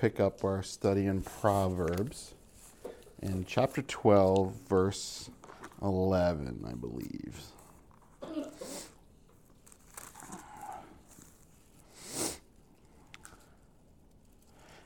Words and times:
pick 0.00 0.18
up 0.18 0.42
our 0.44 0.62
study 0.62 1.04
in 1.04 1.20
Proverbs 1.20 2.32
in 3.20 3.44
chapter 3.44 3.82
12, 3.82 4.54
verse 4.66 5.28
11, 5.82 6.64
I 6.66 6.72
believe. 6.72 7.38
It 8.22 8.46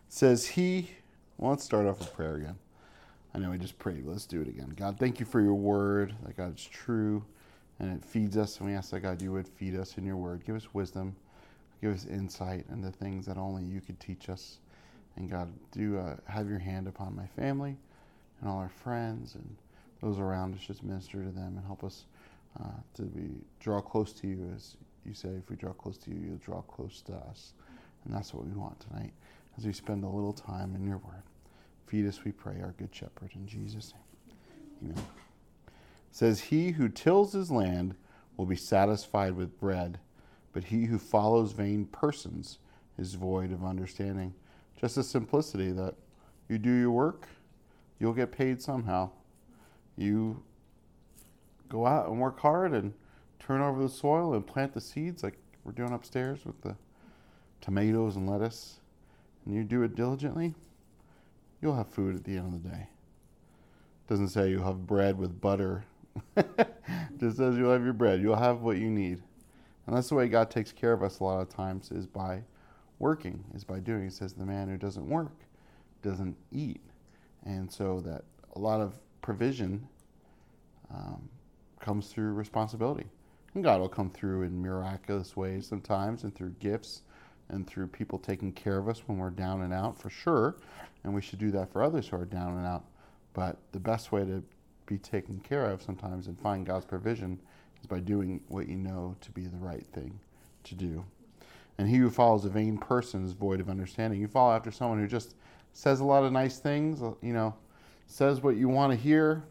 says, 0.09 0.48
He, 0.48 0.90
well, 1.38 1.52
let's 1.52 1.62
start 1.62 1.87
off 1.87 2.01
with 2.01 2.12
prayer 2.12 2.34
again. 2.34 2.56
I 3.32 3.38
know 3.38 3.52
we 3.52 3.59
just 3.59 3.78
prayed, 3.78 4.04
let's 4.04 4.26
do 4.26 4.40
it 4.40 4.48
again. 4.48 4.74
God, 4.76 4.98
thank 4.98 5.20
you 5.20 5.26
for 5.26 5.40
your 5.40 5.54
word, 5.54 6.12
that 6.24 6.37
God 6.37 6.59
is 6.59 6.66
true 6.66 7.24
and 7.78 7.96
it 7.96 8.04
feeds 8.04 8.37
us. 8.37 8.59
And 8.59 8.68
we 8.68 8.74
ask 8.74 8.90
that 8.90 9.01
God, 9.01 9.23
you 9.23 9.30
would 9.30 9.46
feed 9.46 9.76
us 9.76 9.96
in 9.96 10.04
your 10.04 10.16
word. 10.16 10.45
Give 10.45 10.56
us 10.56 10.74
wisdom, 10.74 11.15
give 11.80 11.95
us 11.95 12.04
insight 12.04 12.65
into 12.73 12.90
things 12.90 13.26
that 13.26 13.38
only 13.38 13.62
you 13.62 13.80
could 13.80 14.01
teach 14.01 14.28
us. 14.28 14.59
And 15.16 15.30
God, 15.30 15.52
do 15.70 15.98
uh, 15.98 16.16
have 16.27 16.48
your 16.48 16.59
hand 16.59 16.88
upon 16.88 17.14
my 17.14 17.27
family 17.27 17.77
and 18.41 18.50
all 18.50 18.59
our 18.59 18.68
friends 18.68 19.34
and 19.34 19.56
those 20.00 20.18
around 20.18 20.54
us. 20.54 20.60
Just 20.60 20.82
minister 20.82 21.23
to 21.23 21.30
them 21.30 21.56
and 21.56 21.64
help 21.66 21.84
us 21.84 22.04
uh, 22.60 22.68
to 22.95 23.02
be 23.02 23.30
draw 23.60 23.80
close 23.80 24.12
to 24.14 24.27
you, 24.27 24.50
as 24.54 24.77
you 25.04 25.14
say. 25.14 25.28
If 25.28 25.50
we 25.50 25.56
draw 25.56 25.73
close 25.73 25.96
to 25.98 26.10
you, 26.10 26.20
you'll 26.26 26.37
draw 26.38 26.62
close 26.62 27.01
to 27.02 27.15
us, 27.15 27.52
and 28.04 28.15
that's 28.15 28.35
what 28.35 28.45
we 28.45 28.52
want 28.52 28.79
tonight 28.80 29.12
as 29.57 29.66
we 29.66 29.73
spend 29.73 30.04
a 30.04 30.09
little 30.09 30.32
time 30.32 30.74
in 30.74 30.85
your 30.87 30.98
word. 30.98 31.23
Feed 31.87 32.07
us, 32.07 32.24
we 32.24 32.32
pray, 32.32 32.60
our 32.60 32.74
good 32.79 32.95
shepherd. 32.95 33.30
In 33.35 33.46
Jesus' 33.46 33.92
name. 33.92 34.92
Amen. 34.92 35.04
It 35.66 36.16
says, 36.16 36.40
He 36.40 36.73
who 36.73 36.88
tills 36.88 37.32
his 37.32 37.51
land 37.51 37.95
will 38.37 38.46
be 38.46 38.57
satisfied 38.57 39.37
with 39.37 39.60
bread, 39.60 39.98
but 40.52 40.65
he 40.65 40.87
who 40.87 40.98
follows 40.98 41.52
vain 41.52 41.87
persons 41.87 42.59
is 42.98 43.15
void 43.15 43.52
of 43.52 43.65
understanding. 43.65 44.35
Just 44.80 44.96
the 44.96 45.02
simplicity 45.02 45.70
that 45.72 45.94
you 46.48 46.58
do 46.58 46.72
your 46.72 46.90
work, 46.90 47.28
you'll 47.98 48.12
get 48.12 48.32
paid 48.32 48.60
somehow. 48.60 49.10
You 49.96 50.42
go 51.68 51.86
out 51.86 52.08
and 52.08 52.20
work 52.20 52.40
hard 52.40 52.72
and 52.72 52.92
turn 53.38 53.60
over 53.60 53.82
the 53.82 53.88
soil 53.88 54.34
and 54.34 54.46
plant 54.46 54.74
the 54.74 54.80
seeds 54.80 55.22
like 55.22 55.38
we're 55.64 55.72
doing 55.72 55.92
upstairs 55.92 56.45
with 56.45 56.60
the 56.60 56.76
tomatoes 57.60 58.16
and 58.16 58.28
lettuce, 58.28 58.80
and 59.45 59.54
you 59.54 59.64
do 59.64 59.82
it 59.82 59.95
diligently, 59.95 60.54
you'll 61.62 61.76
have 61.76 61.88
food 61.88 62.14
at 62.14 62.24
the 62.24 62.36
end 62.36 62.54
of 62.54 62.62
the 62.62 62.68
day. 62.68 62.88
Doesn't 64.06 64.28
say 64.28 64.50
you'll 64.50 64.64
have 64.64 64.86
bread 64.86 65.16
with 65.16 65.41
butter. 65.41 65.84
Just 67.19 67.38
says 67.38 67.56
you'll 67.56 67.72
have 67.72 67.82
your 67.82 67.94
bread. 67.94 68.20
You'll 68.20 68.36
have 68.36 68.60
what 68.60 68.76
you 68.76 68.91
need. 68.91 69.22
And 69.86 69.97
that's 69.97 70.10
the 70.10 70.14
way 70.14 70.28
God 70.28 70.50
takes 70.50 70.72
care 70.72 70.92
of 70.92 71.02
us 71.02 71.20
a 71.20 71.25
lot 71.25 71.41
of 71.41 71.48
times 71.48 71.91
is 71.91 72.06
by 72.06 72.42
working, 72.98 73.44
is 73.54 73.64
by 73.64 73.81
doing. 73.81 74.06
It 74.06 74.12
says 74.12 74.32
the 74.32 74.44
man 74.44 74.69
who 74.69 74.76
doesn't 74.76 75.09
work 75.09 75.32
doesn't 76.03 76.37
eat. 76.53 76.81
And 77.44 77.70
so 77.70 78.00
that 78.00 78.25
a 78.56 78.59
lot 78.59 78.81
of 78.81 78.94
provision 79.22 79.86
um, 80.91 81.28
comes 81.81 82.09
through 82.09 82.32
responsibility. 82.32 83.06
And 83.54 83.62
God 83.62 83.81
will 83.81 83.88
come 83.88 84.10
through 84.10 84.42
in 84.42 84.60
miraculous 84.60 85.36
ways 85.36 85.66
sometimes 85.66 86.25
and 86.25 86.34
through 86.34 86.54
gifts 86.59 87.03
and 87.48 87.66
through 87.66 87.88
people 87.88 88.19
taking 88.19 88.53
care 88.53 88.78
of 88.78 88.88
us 88.88 89.03
when 89.06 89.19
we're 89.19 89.31
down 89.31 89.62
and 89.62 89.72
out 89.72 89.98
for 90.00 90.10
sure. 90.10 90.56
And 91.04 91.14
we 91.14 91.20
should 91.20 91.38
do 91.38 91.50
that 91.52 91.72
for 91.72 91.82
others 91.82 92.08
who 92.08 92.16
are 92.16 92.24
down 92.24 92.56
and 92.56 92.66
out. 92.66 92.84
But 93.32 93.58
the 93.72 93.80
best 93.80 94.12
way 94.12 94.24
to 94.24 94.42
be 94.86 94.98
taken 94.98 95.40
care 95.40 95.70
of 95.70 95.82
sometimes 95.82 96.26
and 96.26 96.38
find 96.38 96.66
God's 96.66 96.84
provision 96.84 97.40
is 97.80 97.86
by 97.86 98.00
doing 98.00 98.40
what 98.48 98.69
you 98.69 98.76
know 98.76 99.16
to 99.20 99.30
be 99.30 99.46
the 99.46 99.58
right 99.58 99.86
thing 99.92 100.19
to 100.64 100.74
do. 100.74 101.04
And 101.78 101.88
he 101.88 101.96
who 101.96 102.10
follows 102.10 102.44
a 102.44 102.48
vain 102.48 102.78
person 102.78 103.24
is 103.24 103.32
void 103.32 103.60
of 103.60 103.68
understanding. 103.68 104.20
You 104.20 104.28
follow 104.28 104.54
after 104.54 104.70
someone 104.70 105.00
who 105.00 105.08
just 105.08 105.34
says 105.72 106.00
a 106.00 106.04
lot 106.04 106.24
of 106.24 106.32
nice 106.32 106.58
things, 106.58 107.02
uh, 107.02 107.12
you 107.20 107.32
know, 107.32 107.54
says 108.06 108.42
what 108.42 108.56
you 108.56 108.68
want 108.68 108.92
to 108.92 108.96
hear, 108.96 109.42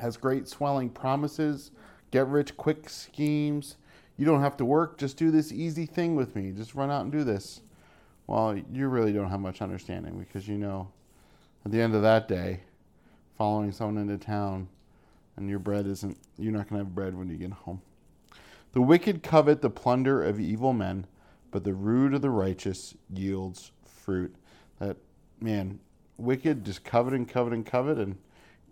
has 0.00 0.16
great 0.16 0.48
swelling 0.48 0.88
promises, 0.88 1.72
get 2.10 2.26
rich 2.28 2.56
quick 2.56 2.88
schemes. 2.88 3.76
You 4.16 4.26
don't 4.26 4.40
have 4.40 4.56
to 4.58 4.64
work, 4.64 4.98
just 4.98 5.16
do 5.16 5.30
this 5.30 5.50
easy 5.50 5.86
thing 5.86 6.14
with 6.14 6.36
me. 6.36 6.52
Just 6.52 6.74
run 6.74 6.90
out 6.90 7.02
and 7.02 7.10
do 7.10 7.24
this. 7.24 7.62
Well, 8.28 8.56
you 8.72 8.88
really 8.88 9.12
don't 9.12 9.30
have 9.30 9.40
much 9.40 9.60
understanding 9.60 10.18
because 10.18 10.46
you 10.46 10.56
know 10.56 10.88
at 11.64 11.72
the 11.72 11.80
end 11.80 11.94
of 11.94 12.02
that 12.02 12.28
day, 12.28 12.60
following 13.38 13.72
someone 13.72 13.98
into 13.98 14.24
town 14.24 14.68
and 15.36 15.48
your 15.48 15.58
bread 15.58 15.86
isn't, 15.86 16.16
you're 16.38 16.52
not 16.52 16.68
going 16.68 16.80
to 16.80 16.84
have 16.84 16.94
bread 16.94 17.16
when 17.16 17.28
you 17.28 17.36
get 17.36 17.52
home. 17.52 17.80
The 18.72 18.80
wicked 18.80 19.22
covet 19.22 19.60
the 19.60 19.70
plunder 19.70 20.24
of 20.24 20.40
evil 20.40 20.72
men, 20.72 21.06
but 21.50 21.62
the 21.62 21.74
root 21.74 22.14
of 22.14 22.22
the 22.22 22.30
righteous 22.30 22.94
yields 23.12 23.70
fruit. 23.84 24.34
That, 24.78 24.96
man, 25.40 25.78
wicked 26.16 26.64
just 26.64 26.82
covet 26.82 27.12
and 27.12 27.28
covet 27.28 27.52
and 27.52 27.66
covet, 27.66 27.98
and 27.98 28.16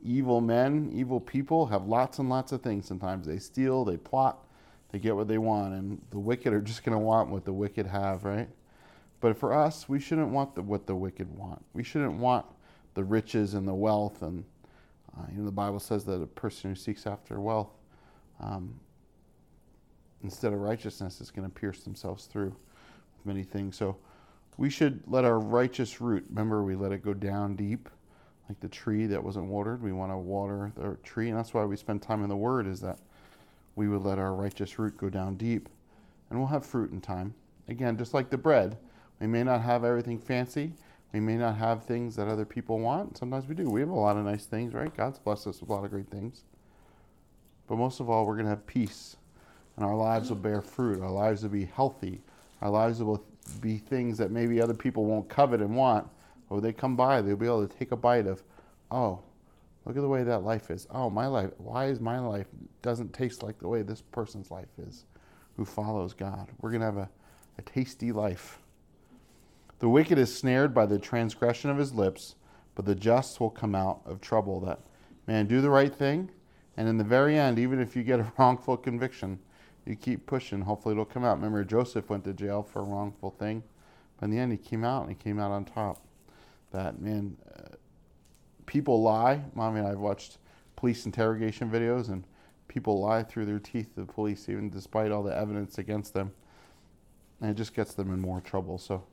evil 0.03 0.41
men, 0.41 0.91
evil 0.95 1.21
people 1.21 1.67
have 1.67 1.87
lots 1.87 2.19
and 2.19 2.31
lots 2.31 2.53
of 2.53 2.63
things 2.63 2.87
sometimes. 2.87 3.27
They 3.27 3.39
steal, 3.39 3.85
they 3.85 3.99
plot, 3.99 4.47
they 4.91 4.99
get 4.99 5.15
what 5.15 5.29
they 5.29 5.39
want, 5.39 5.75
and 5.75 6.01
the 6.11 6.19
wicked 6.19 6.55
are 6.55 6.63
just 6.63 6.83
going 6.83 6.97
to 6.97 7.05
want 7.05 7.29
what 7.29 7.45
the 7.45 7.53
wicked 7.53 7.87
have, 7.87 8.25
right? 8.25 8.49
But 9.21 9.37
for 9.37 9.53
us, 9.53 9.87
we 9.87 10.01
shouldn't 10.01 10.31
want 10.31 10.55
the, 10.55 10.63
what 10.63 10.87
the 10.87 10.95
wicked 10.95 11.31
want. 11.37 11.63
We 11.75 11.83
shouldn't 11.83 12.15
want 12.15 12.47
the 12.95 13.05
riches 13.05 13.53
and 13.53 13.69
the 13.69 13.75
wealth. 13.75 14.23
And 14.23 14.45
uh, 15.17 15.25
you 15.31 15.41
know, 15.41 15.45
the 15.45 15.53
Bible 15.53 15.79
says 15.79 16.05
that 16.07 16.23
a 16.23 16.27
person 16.27 16.71
who 16.71 16.77
seeks 16.77 17.07
after 17.07 17.39
wealth 17.39 17.71
um, 18.41 18.81
instead 20.23 20.53
of 20.53 20.61
righteousness 20.61 21.21
is 21.21 21.31
going 21.31 21.49
to 21.49 21.55
pierce 21.55 21.81
themselves 21.81 22.27
through 22.27 22.55
with 23.17 23.27
many 23.27 23.43
things. 23.43 23.77
So 23.77 23.97
we 24.57 24.71
should 24.71 25.03
let 25.07 25.25
our 25.25 25.39
righteous 25.39 26.01
root, 26.01 26.25
remember, 26.29 26.63
we 26.63 26.77
let 26.77 26.93
it 26.93 27.03
go 27.03 27.15
down 27.15 27.57
deep, 27.57 27.89
like 28.49 28.61
the 28.61 28.69
tree 28.69 29.07
that 29.07 29.23
wasn't 29.23 29.47
watered. 29.47 29.83
We 29.83 29.93
want 29.93 30.13
to 30.13 30.19
water 30.19 30.73
the 30.77 30.97
tree, 31.03 31.29
and 31.29 31.39
that's 31.39 31.55
why 31.55 31.65
we 31.65 31.77
spend 31.77 32.03
time 32.03 32.23
in 32.23 32.29
the 32.29 32.37
Word, 32.37 32.67
is 32.67 32.81
that 32.81 32.99
we 33.77 33.89
would 33.89 34.03
let 34.03 34.19
our 34.19 34.35
righteous 34.35 34.79
root 34.79 34.97
go 34.97 35.09
down 35.09 35.37
deep, 35.37 35.69
and 36.29 36.39
we'll 36.39 36.49
have 36.49 36.67
fruit 36.67 36.91
in 36.91 37.01
time. 37.01 37.35
Again, 37.69 37.97
just 37.97 38.13
like 38.13 38.29
the 38.29 38.37
bread, 38.37 38.77
we 39.21 39.27
may 39.27 39.45
not 39.45 39.63
have 39.63 39.85
everything 39.85 40.19
fancy. 40.19 40.73
We 41.13 41.21
may 41.21 41.37
not 41.37 41.57
have 41.57 41.85
things 41.85 42.17
that 42.17 42.29
other 42.29 42.45
people 42.45 42.79
want. 42.79 43.19
Sometimes 43.19 43.47
we 43.47 43.55
do. 43.55 43.69
We 43.69 43.81
have 43.81 43.89
a 43.89 43.95
lot 43.95 44.17
of 44.17 44.25
nice 44.25 44.47
things, 44.47 44.75
right? 44.75 44.95
God's 44.97 45.19
blessed 45.19 45.47
us 45.49 45.61
with 45.61 45.71
a 45.71 45.73
lot 45.73 45.85
of 45.85 45.91
great 45.91 46.09
things. 46.11 46.43
But 47.67 47.77
most 47.77 48.01
of 48.01 48.11
all, 48.11 48.27
we're 48.27 48.35
going 48.35 48.47
to 48.47 48.51
have 48.51 48.67
peace, 48.67 49.17
and 49.81 49.89
our 49.89 49.97
lives 49.97 50.29
will 50.29 50.37
bear 50.37 50.61
fruit. 50.61 51.01
Our 51.01 51.11
lives 51.11 51.43
will 51.43 51.49
be 51.49 51.65
healthy. 51.65 52.21
Our 52.61 52.69
lives 52.69 53.03
will 53.03 53.25
be 53.63 53.79
things 53.79 54.19
that 54.19 54.31
maybe 54.31 54.61
other 54.61 54.75
people 54.75 55.07
won't 55.07 55.31
covet 55.31 55.63
and 55.63 55.75
want. 55.75 56.07
Or 56.51 56.61
they 56.61 56.75
come 56.75 56.97
by, 56.97 57.23
they'll 57.23 57.35
be 57.35 57.47
able 57.47 57.67
to 57.67 57.79
take 57.79 57.91
a 57.91 57.97
bite 57.97 58.27
of, 58.27 58.43
oh, 58.91 59.21
look 59.87 59.97
at 59.97 60.03
the 60.03 60.09
way 60.09 60.23
that 60.23 60.45
life 60.45 60.71
is. 60.71 60.87
Oh, 60.91 61.09
my 61.09 61.27
life, 61.27 61.53
why 61.57 61.87
is 61.87 61.99
my 61.99 62.19
life 62.19 62.47
doesn't 62.83 63.15
taste 63.15 63.43
like 63.43 63.59
the 63.59 63.69
way 63.69 63.81
this 63.81 64.03
person's 64.03 64.51
life 64.51 64.69
is 64.77 65.07
who 65.57 65.65
follows 65.65 66.13
God? 66.13 66.49
We're 66.61 66.73
going 66.73 66.81
to 66.81 66.87
have 66.87 66.99
a, 66.99 67.09
a 67.57 67.63
tasty 67.63 68.13
life. 68.13 68.59
The 69.79 69.89
wicked 69.89 70.19
is 70.19 70.37
snared 70.37 70.75
by 70.75 70.85
the 70.85 70.99
transgression 70.99 71.71
of 71.71 71.79
his 71.79 71.95
lips, 71.95 72.35
but 72.75 72.85
the 72.85 72.95
just 72.95 73.41
will 73.41 73.49
come 73.49 73.75
out 73.75 74.03
of 74.05 74.21
trouble. 74.21 74.61
That, 74.61 74.81
man, 75.27 75.47
do 75.47 75.63
the 75.63 75.71
right 75.71 75.95
thing, 75.95 76.29
and 76.77 76.87
in 76.87 76.99
the 76.99 77.05
very 77.05 77.39
end, 77.39 77.59
even 77.59 77.81
if 77.81 77.97
you 77.97 78.03
get 78.03 78.21
a 78.21 78.31
wrongful 78.39 78.77
conviction, 78.77 79.39
you 79.91 79.97
keep 79.97 80.27
pushing. 80.27 80.63
Hopefully, 80.63 80.93
it'll 80.93 81.05
come 81.05 81.25
out. 81.25 81.37
Remember, 81.37 81.63
Joseph 81.65 82.09
went 82.09 82.25
to 82.25 82.33
jail 82.33 82.63
for 82.63 82.81
a 82.81 82.85
wrongful 82.85 83.31
thing, 83.31 83.63
but 84.19 84.27
in 84.27 84.31
the 84.31 84.39
end, 84.39 84.53
he 84.53 84.59
came 84.59 84.85
out 84.85 85.03
and 85.03 85.11
he 85.11 85.23
came 85.23 85.39
out 85.39 85.51
on 85.51 85.65
top. 85.65 86.05
That, 86.71 87.01
man, 87.01 87.37
uh, 87.55 87.75
people 88.67 89.03
lie. 89.03 89.43
Mommy 89.55 89.81
and 89.81 89.87
I 89.87 89.91
have 89.91 90.01
watched 90.01 90.39
police 90.77 91.05
interrogation 91.05 91.71
videos, 91.71 92.09
and 92.09 92.25
people 92.69 93.01
lie 93.01 93.23
through 93.23 93.47
their 93.47 93.59
teeth 93.59 93.95
to 93.95 94.01
the 94.01 94.13
police, 94.13 94.49
even 94.49 94.71
despite 94.71 95.11
all 95.11 95.23
the 95.23 95.37
evidence 95.37 95.79
against 95.79 96.15
them. 96.15 96.33
And 97.41 97.51
it 97.51 97.55
just 97.55 97.75
gets 97.75 97.95
them 97.95 98.13
in 98.13 98.21
more 98.21 98.41
trouble. 98.41 98.79
So, 98.79 99.05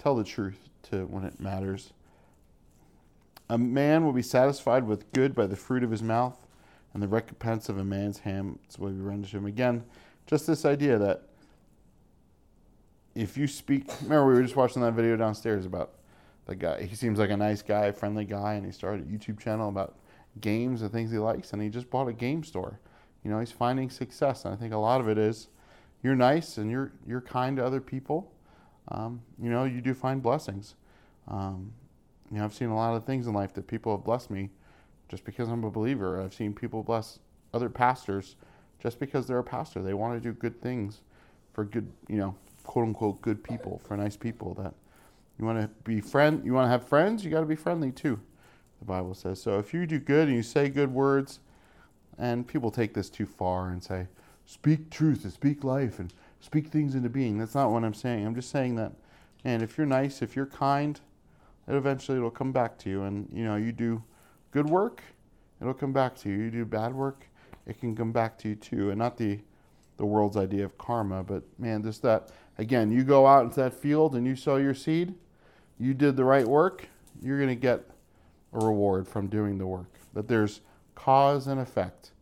Tell 0.00 0.14
the 0.14 0.24
truth 0.24 0.70
to 0.84 1.04
when 1.04 1.24
it 1.24 1.38
matters. 1.38 1.92
A 3.50 3.58
man 3.58 4.02
will 4.02 4.14
be 4.14 4.22
satisfied 4.22 4.86
with 4.86 5.12
good 5.12 5.34
by 5.34 5.46
the 5.46 5.56
fruit 5.56 5.84
of 5.84 5.90
his 5.90 6.02
mouth, 6.02 6.38
and 6.92 7.02
the 7.02 7.08
recompense 7.08 7.68
of 7.68 7.78
a 7.78 7.84
man's 7.84 8.18
hands 8.18 8.78
will 8.78 8.90
be 8.90 9.00
rendered 9.00 9.30
to 9.30 9.38
him. 9.38 9.46
Again, 9.46 9.84
just 10.26 10.46
this 10.46 10.64
idea 10.64 10.98
that 10.98 11.22
if 13.14 13.36
you 13.36 13.46
speak, 13.46 13.88
remember 14.02 14.26
we 14.26 14.34
were 14.34 14.42
just 14.42 14.56
watching 14.56 14.82
that 14.82 14.92
video 14.92 15.16
downstairs 15.16 15.66
about 15.66 15.92
the 16.46 16.54
guy. 16.54 16.82
He 16.82 16.94
seems 16.94 17.18
like 17.18 17.30
a 17.30 17.36
nice 17.36 17.62
guy, 17.62 17.92
friendly 17.92 18.24
guy, 18.24 18.54
and 18.54 18.64
he 18.64 18.72
started 18.72 19.06
a 19.06 19.10
YouTube 19.10 19.40
channel 19.40 19.68
about 19.68 19.96
games 20.40 20.82
and 20.82 20.90
things 20.90 21.10
he 21.10 21.18
likes, 21.18 21.52
and 21.52 21.62
he 21.62 21.68
just 21.68 21.90
bought 21.90 22.08
a 22.08 22.12
game 22.12 22.44
store. 22.44 22.80
You 23.24 23.30
know, 23.30 23.40
he's 23.40 23.52
finding 23.52 23.90
success, 23.90 24.44
and 24.44 24.54
I 24.54 24.56
think 24.56 24.72
a 24.72 24.78
lot 24.78 25.00
of 25.00 25.08
it 25.08 25.18
is 25.18 25.48
you're 26.02 26.16
nice 26.16 26.56
and 26.56 26.70
you're 26.70 26.92
you're 27.06 27.20
kind 27.20 27.56
to 27.58 27.64
other 27.64 27.80
people 27.80 28.32
um, 28.90 29.22
you 29.40 29.50
know, 29.50 29.64
you 29.64 29.80
do 29.80 29.94
find 29.94 30.22
blessings. 30.22 30.74
Um, 31.28 31.72
you 32.30 32.38
know, 32.38 32.44
I've 32.44 32.54
seen 32.54 32.68
a 32.68 32.76
lot 32.76 32.94
of 32.94 33.04
things 33.04 33.26
in 33.26 33.32
life 33.32 33.52
that 33.54 33.66
people 33.66 33.96
have 33.96 34.04
blessed 34.04 34.30
me 34.30 34.50
just 35.10 35.24
because 35.24 35.48
I'm 35.48 35.64
a 35.64 35.70
believer. 35.70 36.22
I've 36.22 36.32
seen 36.32 36.54
people 36.54 36.82
bless 36.82 37.18
other 37.52 37.68
pastors 37.68 38.36
just 38.80 39.00
because 39.00 39.26
they're 39.26 39.40
a 39.40 39.44
pastor. 39.44 39.82
They 39.82 39.92
want 39.92 40.14
to 40.14 40.20
do 40.20 40.32
good 40.32 40.62
things 40.62 41.00
for 41.52 41.64
good, 41.64 41.90
you 42.08 42.16
know, 42.16 42.34
quote 42.64 42.86
unquote, 42.86 43.20
good 43.20 43.42
people, 43.42 43.80
for 43.84 43.96
nice 43.96 44.16
people 44.16 44.54
that, 44.54 44.72
You 45.38 45.44
want 45.44 45.60
to 45.60 45.68
be 45.84 46.00
friend. 46.00 46.44
You 46.44 46.52
want 46.52 46.66
to 46.66 46.70
have 46.70 46.86
friends. 46.86 47.24
You 47.24 47.30
got 47.30 47.40
to 47.40 47.46
be 47.46 47.56
friendly 47.56 47.90
too. 47.90 48.20
The 48.78 48.84
Bible 48.84 49.14
says 49.14 49.42
so. 49.42 49.58
If 49.58 49.74
you 49.74 49.86
do 49.86 49.98
good 49.98 50.28
and 50.28 50.36
you 50.36 50.42
say 50.42 50.68
good 50.68 50.92
words, 50.92 51.40
and 52.18 52.46
people 52.46 52.70
take 52.70 52.94
this 52.94 53.08
too 53.10 53.26
far 53.26 53.70
and 53.70 53.82
say, 53.82 54.06
"Speak 54.46 54.90
truth 54.90 55.24
and 55.24 55.32
speak 55.32 55.64
life 55.64 55.98
and 55.98 56.12
speak 56.40 56.68
things 56.68 56.94
into 56.94 57.08
being." 57.08 57.38
That's 57.38 57.54
not 57.54 57.70
what 57.70 57.84
I'm 57.84 57.94
saying. 57.94 58.26
I'm 58.26 58.34
just 58.34 58.50
saying 58.50 58.76
that, 58.76 58.92
and 59.44 59.62
if 59.62 59.76
you're 59.78 59.86
nice, 59.86 60.20
if 60.20 60.36
you're 60.36 60.46
kind, 60.46 61.00
it 61.66 61.74
eventually 61.74 62.18
it'll 62.18 62.30
come 62.30 62.52
back 62.52 62.78
to 62.78 62.90
you. 62.90 63.02
And 63.02 63.28
you 63.32 63.44
know, 63.44 63.56
you 63.56 63.72
do 63.72 64.02
good 64.50 64.68
work, 64.68 65.02
it'll 65.60 65.74
come 65.74 65.92
back 65.92 66.16
to 66.16 66.28
you. 66.28 66.36
You 66.36 66.50
do 66.50 66.64
bad 66.64 66.94
work, 66.94 67.26
it 67.66 67.78
can 67.80 67.94
come 67.94 68.12
back 68.12 68.38
to 68.38 68.48
you 68.50 68.54
too. 68.56 68.90
And 68.90 68.98
not 68.98 69.16
the 69.16 69.40
the 69.96 70.06
world's 70.06 70.38
idea 70.38 70.64
of 70.64 70.78
karma, 70.78 71.22
but 71.22 71.42
man, 71.58 71.82
just 71.82 72.00
that 72.02 72.30
again, 72.56 72.90
you 72.90 73.04
go 73.04 73.26
out 73.26 73.44
into 73.44 73.60
that 73.60 73.74
field 73.74 74.14
and 74.14 74.26
you 74.26 74.34
sow 74.34 74.56
your 74.56 74.72
seed, 74.72 75.14
you 75.78 75.92
did 75.92 76.16
the 76.16 76.24
right 76.24 76.46
work, 76.46 76.88
you're 77.20 77.36
going 77.36 77.50
to 77.50 77.54
get 77.54 77.90
a 78.54 78.58
reward 78.64 79.06
from 79.06 79.26
doing 79.26 79.58
the 79.58 79.66
work. 79.66 79.92
That 80.14 80.26
there's 80.26 80.62
cause 80.94 81.46
and 81.46 81.60
effect. 81.60 82.12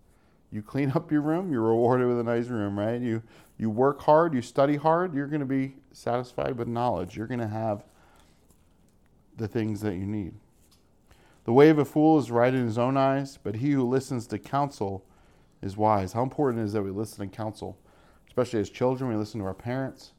You 0.50 0.60
clean 0.60 0.90
up 0.94 1.12
your 1.12 1.20
room, 1.20 1.52
you're 1.52 1.62
rewarded 1.62 2.08
with 2.08 2.18
a 2.18 2.24
nice 2.24 2.48
room, 2.48 2.78
right? 2.78 3.00
You 3.00 3.22
you 3.58 3.70
work 3.70 4.00
hard, 4.02 4.34
you 4.34 4.42
study 4.42 4.76
hard, 4.76 5.14
you're 5.14 5.26
going 5.26 5.40
to 5.40 5.46
be 5.46 5.74
satisfied 5.92 6.56
with 6.56 6.68
knowledge. 6.68 7.16
You're 7.16 7.26
going 7.26 7.40
to 7.40 7.48
have 7.48 7.84
the 9.36 9.48
things 9.48 9.80
that 9.80 9.94
you 9.94 10.06
need. 10.06 10.34
The 11.48 11.54
way 11.54 11.70
of 11.70 11.78
a 11.78 11.84
fool 11.86 12.18
is 12.18 12.30
right 12.30 12.52
in 12.52 12.66
his 12.66 12.76
own 12.76 12.98
eyes, 12.98 13.38
but 13.42 13.54
he 13.54 13.70
who 13.70 13.82
listens 13.88 14.26
to 14.26 14.38
counsel 14.38 15.06
is 15.62 15.78
wise. 15.78 16.12
How 16.12 16.22
important 16.22 16.60
it 16.60 16.66
is 16.66 16.74
that 16.74 16.82
we 16.82 16.90
listen 16.90 17.26
to 17.26 17.34
counsel, 17.34 17.78
especially 18.26 18.60
as 18.60 18.68
children, 18.68 19.08
we 19.08 19.16
listen 19.16 19.40
to 19.40 19.46
our 19.46 19.54
parents, 19.54 20.12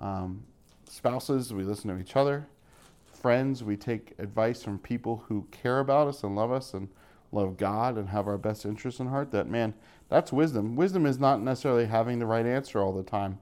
um, 0.00 0.42
spouses, 0.90 1.54
we 1.54 1.62
listen 1.62 1.88
to 1.88 2.02
each 2.02 2.16
other, 2.16 2.48
friends, 3.04 3.62
we 3.62 3.76
take 3.76 4.14
advice 4.18 4.64
from 4.64 4.76
people 4.76 5.22
who 5.28 5.46
care 5.52 5.78
about 5.78 6.08
us 6.08 6.24
and 6.24 6.34
love 6.34 6.50
us 6.50 6.74
and 6.74 6.88
love 7.30 7.56
God 7.56 7.96
and 7.96 8.08
have 8.08 8.26
our 8.26 8.36
best 8.36 8.66
interests 8.66 8.98
in 8.98 9.06
heart. 9.06 9.30
That, 9.30 9.48
man, 9.48 9.74
that's 10.08 10.32
wisdom. 10.32 10.74
Wisdom 10.74 11.06
is 11.06 11.20
not 11.20 11.40
necessarily 11.40 11.86
having 11.86 12.18
the 12.18 12.26
right 12.26 12.44
answer 12.44 12.80
all 12.80 12.92
the 12.92 13.04
time, 13.04 13.38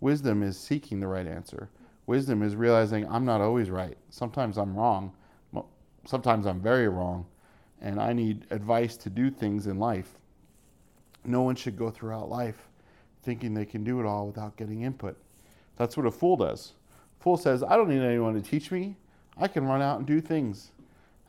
wisdom 0.00 0.42
is 0.42 0.58
seeking 0.58 1.00
the 1.00 1.06
right 1.06 1.26
answer. 1.26 1.68
Wisdom 2.06 2.42
is 2.42 2.56
realizing 2.56 3.06
I'm 3.06 3.26
not 3.26 3.42
always 3.42 3.68
right. 3.68 3.98
Sometimes 4.08 4.56
I'm 4.56 4.74
wrong. 4.74 5.12
Sometimes 6.08 6.46
I'm 6.46 6.60
very 6.60 6.88
wrong. 6.88 7.26
And 7.80 8.00
I 8.00 8.12
need 8.12 8.46
advice 8.50 8.96
to 8.96 9.10
do 9.10 9.30
things 9.30 9.66
in 9.66 9.78
life 9.78 10.18
no 11.24 11.42
one 11.42 11.54
should 11.54 11.76
go 11.76 11.90
throughout 11.90 12.28
life 12.28 12.68
thinking 13.22 13.52
they 13.52 13.66
can 13.66 13.84
do 13.84 14.00
it 14.00 14.06
all 14.06 14.26
without 14.26 14.56
getting 14.56 14.82
input. 14.82 15.16
That's 15.76 15.96
what 15.96 16.06
a 16.06 16.10
fool 16.10 16.36
does. 16.36 16.72
A 17.18 17.22
fool 17.22 17.36
says, 17.36 17.62
I 17.62 17.76
don't 17.76 17.88
need 17.88 18.02
anyone 18.02 18.34
to 18.34 18.40
teach 18.40 18.70
me. 18.70 18.96
I 19.36 19.48
can 19.48 19.64
run 19.64 19.82
out 19.82 19.98
and 19.98 20.06
do 20.06 20.20
things. 20.20 20.70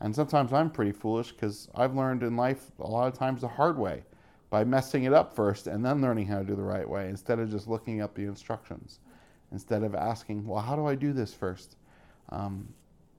And 0.00 0.14
sometimes 0.14 0.52
I'm 0.52 0.70
pretty 0.70 0.92
foolish 0.92 1.32
because 1.32 1.68
I've 1.74 1.94
learned 1.94 2.22
in 2.22 2.36
life 2.36 2.70
a 2.78 2.86
lot 2.86 3.12
of 3.12 3.18
times 3.18 3.42
the 3.42 3.48
hard 3.48 3.76
way 3.76 4.02
by 4.48 4.64
messing 4.64 5.04
it 5.04 5.12
up 5.12 5.34
first 5.34 5.66
and 5.66 5.84
then 5.84 6.00
learning 6.00 6.26
how 6.26 6.38
to 6.38 6.44
do 6.44 6.56
the 6.56 6.62
right 6.62 6.88
way 6.88 7.08
instead 7.08 7.38
of 7.38 7.50
just 7.50 7.68
looking 7.68 8.00
up 8.00 8.14
the 8.14 8.24
instructions. 8.24 9.00
Instead 9.52 9.82
of 9.82 9.94
asking, 9.94 10.46
well, 10.46 10.62
how 10.62 10.74
do 10.74 10.86
I 10.86 10.94
do 10.94 11.12
this 11.12 11.34
first? 11.34 11.76
Um, 12.30 12.72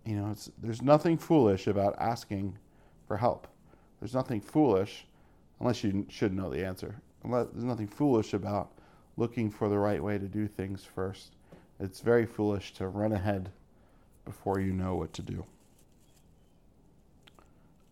you 0.05 0.15
know, 0.15 0.35
there's 0.61 0.81
nothing 0.81 1.17
foolish 1.17 1.67
about 1.67 1.95
asking 1.99 2.57
for 3.07 3.17
help. 3.17 3.47
There's 3.99 4.13
nothing 4.13 4.41
foolish 4.41 5.05
unless 5.59 5.83
you 5.83 6.05
should 6.09 6.33
know 6.33 6.49
the 6.49 6.65
answer. 6.65 6.95
Unless, 7.23 7.47
there's 7.53 7.63
nothing 7.63 7.87
foolish 7.87 8.33
about 8.33 8.71
looking 9.17 9.51
for 9.51 9.69
the 9.69 9.77
right 9.77 10.03
way 10.03 10.17
to 10.17 10.27
do 10.27 10.47
things 10.47 10.83
first. 10.83 11.35
It's 11.79 11.99
very 11.99 12.25
foolish 12.25 12.73
to 12.75 12.87
run 12.87 13.11
ahead 13.11 13.51
before 14.25 14.59
you 14.59 14.73
know 14.73 14.95
what 14.95 15.13
to 15.13 15.21
do. 15.21 15.45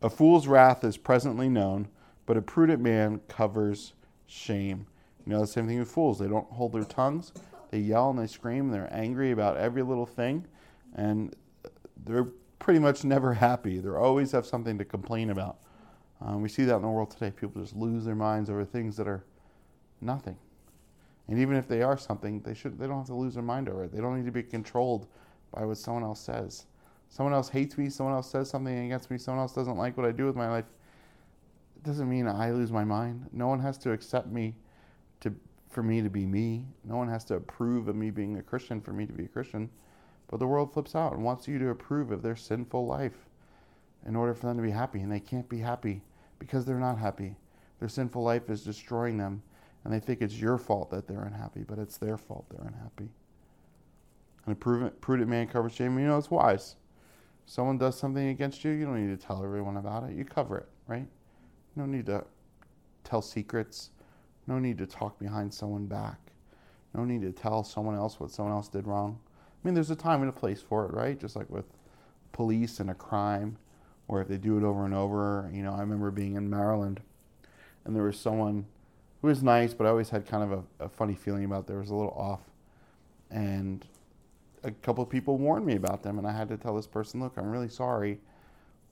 A 0.01 0.09
fool's 0.09 0.47
wrath 0.47 0.83
is 0.83 0.97
presently 0.97 1.49
known, 1.49 1.87
but 2.25 2.37
a 2.37 2.41
prudent 2.41 2.81
man 2.81 3.19
covers 3.27 3.93
shame. 4.27 4.87
You 5.25 5.33
know, 5.33 5.41
the 5.41 5.47
same 5.47 5.67
thing 5.67 5.79
with 5.79 5.91
fools. 5.91 6.19
They 6.19 6.27
don't 6.27 6.49
hold 6.51 6.71
their 6.73 6.85
tongues. 6.85 7.33
They 7.69 7.79
yell 7.79 8.09
and 8.09 8.17
they 8.17 8.27
scream 8.27 8.65
and 8.65 8.73
they're 8.73 8.93
angry 8.93 9.31
about 9.31 9.57
every 9.57 9.83
little 9.83 10.05
thing. 10.05 10.45
And 10.95 11.35
they're 12.05 12.27
pretty 12.59 12.79
much 12.79 13.03
never 13.03 13.33
happy. 13.33 13.79
They 13.79 13.89
always 13.89 14.31
have 14.31 14.45
something 14.45 14.77
to 14.77 14.85
complain 14.85 15.29
about. 15.29 15.57
Um, 16.21 16.41
we 16.41 16.49
see 16.49 16.65
that 16.65 16.75
in 16.75 16.81
the 16.81 16.87
world 16.89 17.11
today. 17.11 17.31
People 17.31 17.61
just 17.61 17.75
lose 17.75 18.05
their 18.05 18.15
minds 18.15 18.49
over 18.49 18.65
things 18.65 18.97
that 18.97 19.07
are 19.07 19.23
nothing. 20.01 20.37
And 21.27 21.39
even 21.39 21.55
if 21.55 21.67
they 21.67 21.81
are 21.81 21.97
something, 21.97 22.41
they 22.41 22.53
should 22.53 22.77
they 22.79 22.87
don't 22.87 22.97
have 22.97 23.07
to 23.07 23.15
lose 23.15 23.35
their 23.35 23.43
mind 23.43 23.69
over 23.69 23.83
it. 23.83 23.93
They 23.93 24.01
don't 24.01 24.17
need 24.17 24.25
to 24.25 24.31
be 24.31 24.43
controlled 24.43 25.07
by 25.53 25.63
what 25.63 25.77
someone 25.77 26.03
else 26.03 26.19
says. 26.19 26.65
Someone 27.09 27.33
else 27.33 27.49
hates 27.49 27.77
me, 27.77 27.89
someone 27.89 28.15
else 28.15 28.29
says 28.29 28.49
something 28.49 28.85
against 28.85 29.09
me, 29.09 29.17
someone 29.17 29.41
else 29.41 29.53
doesn't 29.53 29.77
like 29.77 29.97
what 29.97 30.05
I 30.05 30.11
do 30.11 30.25
with 30.25 30.35
my 30.35 30.49
life. 30.49 30.65
It 31.75 31.83
doesn't 31.83 32.09
mean 32.09 32.27
I 32.27 32.51
lose 32.51 32.71
my 32.71 32.83
mind. 32.83 33.27
No 33.31 33.47
one 33.47 33.59
has 33.59 33.77
to 33.79 33.91
accept 33.91 34.27
me 34.27 34.55
to 35.21 35.33
for 35.69 35.83
me 35.83 36.01
to 36.01 36.09
be 36.09 36.25
me. 36.25 36.65
No 36.83 36.97
one 36.97 37.07
has 37.07 37.23
to 37.25 37.35
approve 37.35 37.87
of 37.87 37.95
me 37.95 38.09
being 38.09 38.37
a 38.37 38.43
Christian 38.43 38.81
for 38.81 38.91
me 38.91 39.05
to 39.05 39.13
be 39.13 39.25
a 39.25 39.27
Christian. 39.27 39.69
But 40.29 40.39
the 40.39 40.47
world 40.47 40.71
flips 40.71 40.95
out 40.95 41.13
and 41.13 41.23
wants 41.23 41.47
you 41.47 41.57
to 41.59 41.69
approve 41.69 42.11
of 42.11 42.21
their 42.21 42.35
sinful 42.35 42.85
life 42.85 43.25
in 44.05 44.15
order 44.15 44.33
for 44.33 44.45
them 44.45 44.57
to 44.57 44.63
be 44.63 44.71
happy, 44.71 45.01
and 45.01 45.11
they 45.11 45.19
can't 45.19 45.49
be 45.49 45.59
happy 45.59 46.03
because 46.37 46.65
they're 46.65 46.79
not 46.79 46.99
happy. 46.99 47.35
Their 47.79 47.89
sinful 47.89 48.23
life 48.23 48.49
is 48.49 48.63
destroying 48.63 49.17
them, 49.17 49.41
and 49.83 49.93
they 49.93 49.99
think 49.99 50.21
it's 50.21 50.39
your 50.39 50.57
fault 50.57 50.91
that 50.91 51.07
they're 51.07 51.23
unhappy, 51.23 51.63
but 51.67 51.79
it's 51.79 51.97
their 51.97 52.17
fault 52.17 52.45
they're 52.49 52.67
unhappy. 52.67 53.09
And 54.45 54.53
a 54.53 54.55
prudent, 54.55 55.29
man 55.29 55.47
covers 55.47 55.73
shame. 55.73 55.97
You 55.97 56.05
know, 56.05 56.17
it's 56.17 56.31
wise. 56.31 56.75
Someone 57.45 57.79
does 57.79 57.97
something 57.97 58.29
against 58.29 58.63
you, 58.63 58.71
you 58.71 58.85
don't 58.85 59.03
need 59.03 59.19
to 59.19 59.25
tell 59.25 59.43
everyone 59.43 59.77
about 59.77 60.09
it. 60.09 60.15
You 60.15 60.23
cover 60.23 60.59
it, 60.59 60.67
right? 60.87 61.07
No 61.75 61.87
need 61.87 62.05
to 62.05 62.23
tell 63.03 63.23
secrets. 63.23 63.89
No 64.45 64.59
need 64.59 64.77
to 64.77 64.85
talk 64.85 65.17
behind 65.17 65.51
someone 65.51 65.87
back. 65.87 66.19
No 66.93 67.03
need 67.03 67.21
to 67.21 67.31
tell 67.31 67.63
someone 67.63 67.95
else 67.95 68.19
what 68.19 68.29
someone 68.29 68.53
else 68.53 68.67
did 68.67 68.85
wrong. 68.85 69.19
I 69.63 69.67
mean, 69.67 69.73
there's 69.73 69.91
a 69.91 69.95
time 69.95 70.21
and 70.21 70.29
a 70.29 70.33
place 70.33 70.61
for 70.61 70.85
it, 70.85 70.93
right? 70.93 71.19
Just 71.19 71.35
like 71.35 71.49
with 71.49 71.65
police 72.31 72.79
and 72.79 72.89
a 72.89 72.93
crime 72.93 73.57
or 74.07 74.21
if 74.21 74.27
they 74.27 74.37
do 74.37 74.57
it 74.57 74.63
over 74.63 74.85
and 74.85 74.93
over. 74.93 75.49
You 75.53 75.63
know, 75.63 75.73
I 75.73 75.81
remember 75.81 76.11
being 76.11 76.35
in 76.35 76.49
Maryland 76.49 77.01
and 77.85 77.95
there 77.95 78.03
was 78.03 78.19
someone 78.19 78.65
who 79.21 79.27
was 79.27 79.43
nice, 79.43 79.73
but 79.73 79.85
I 79.85 79.89
always 79.89 80.09
had 80.09 80.25
kind 80.25 80.43
of 80.43 80.65
a, 80.79 80.85
a 80.85 80.89
funny 80.89 81.15
feeling 81.15 81.43
about 81.43 81.67
there 81.67 81.79
was 81.79 81.89
a 81.89 81.95
little 81.95 82.13
off. 82.13 82.41
And 83.29 83.85
a 84.63 84.71
couple 84.71 85.03
of 85.03 85.09
people 85.09 85.37
warned 85.37 85.65
me 85.65 85.75
about 85.75 86.03
them, 86.03 86.17
and 86.17 86.27
I 86.27 86.31
had 86.31 86.49
to 86.49 86.57
tell 86.57 86.75
this 86.75 86.87
person, 86.87 87.19
look, 87.19 87.33
I'm 87.37 87.49
really 87.49 87.69
sorry, 87.69 88.19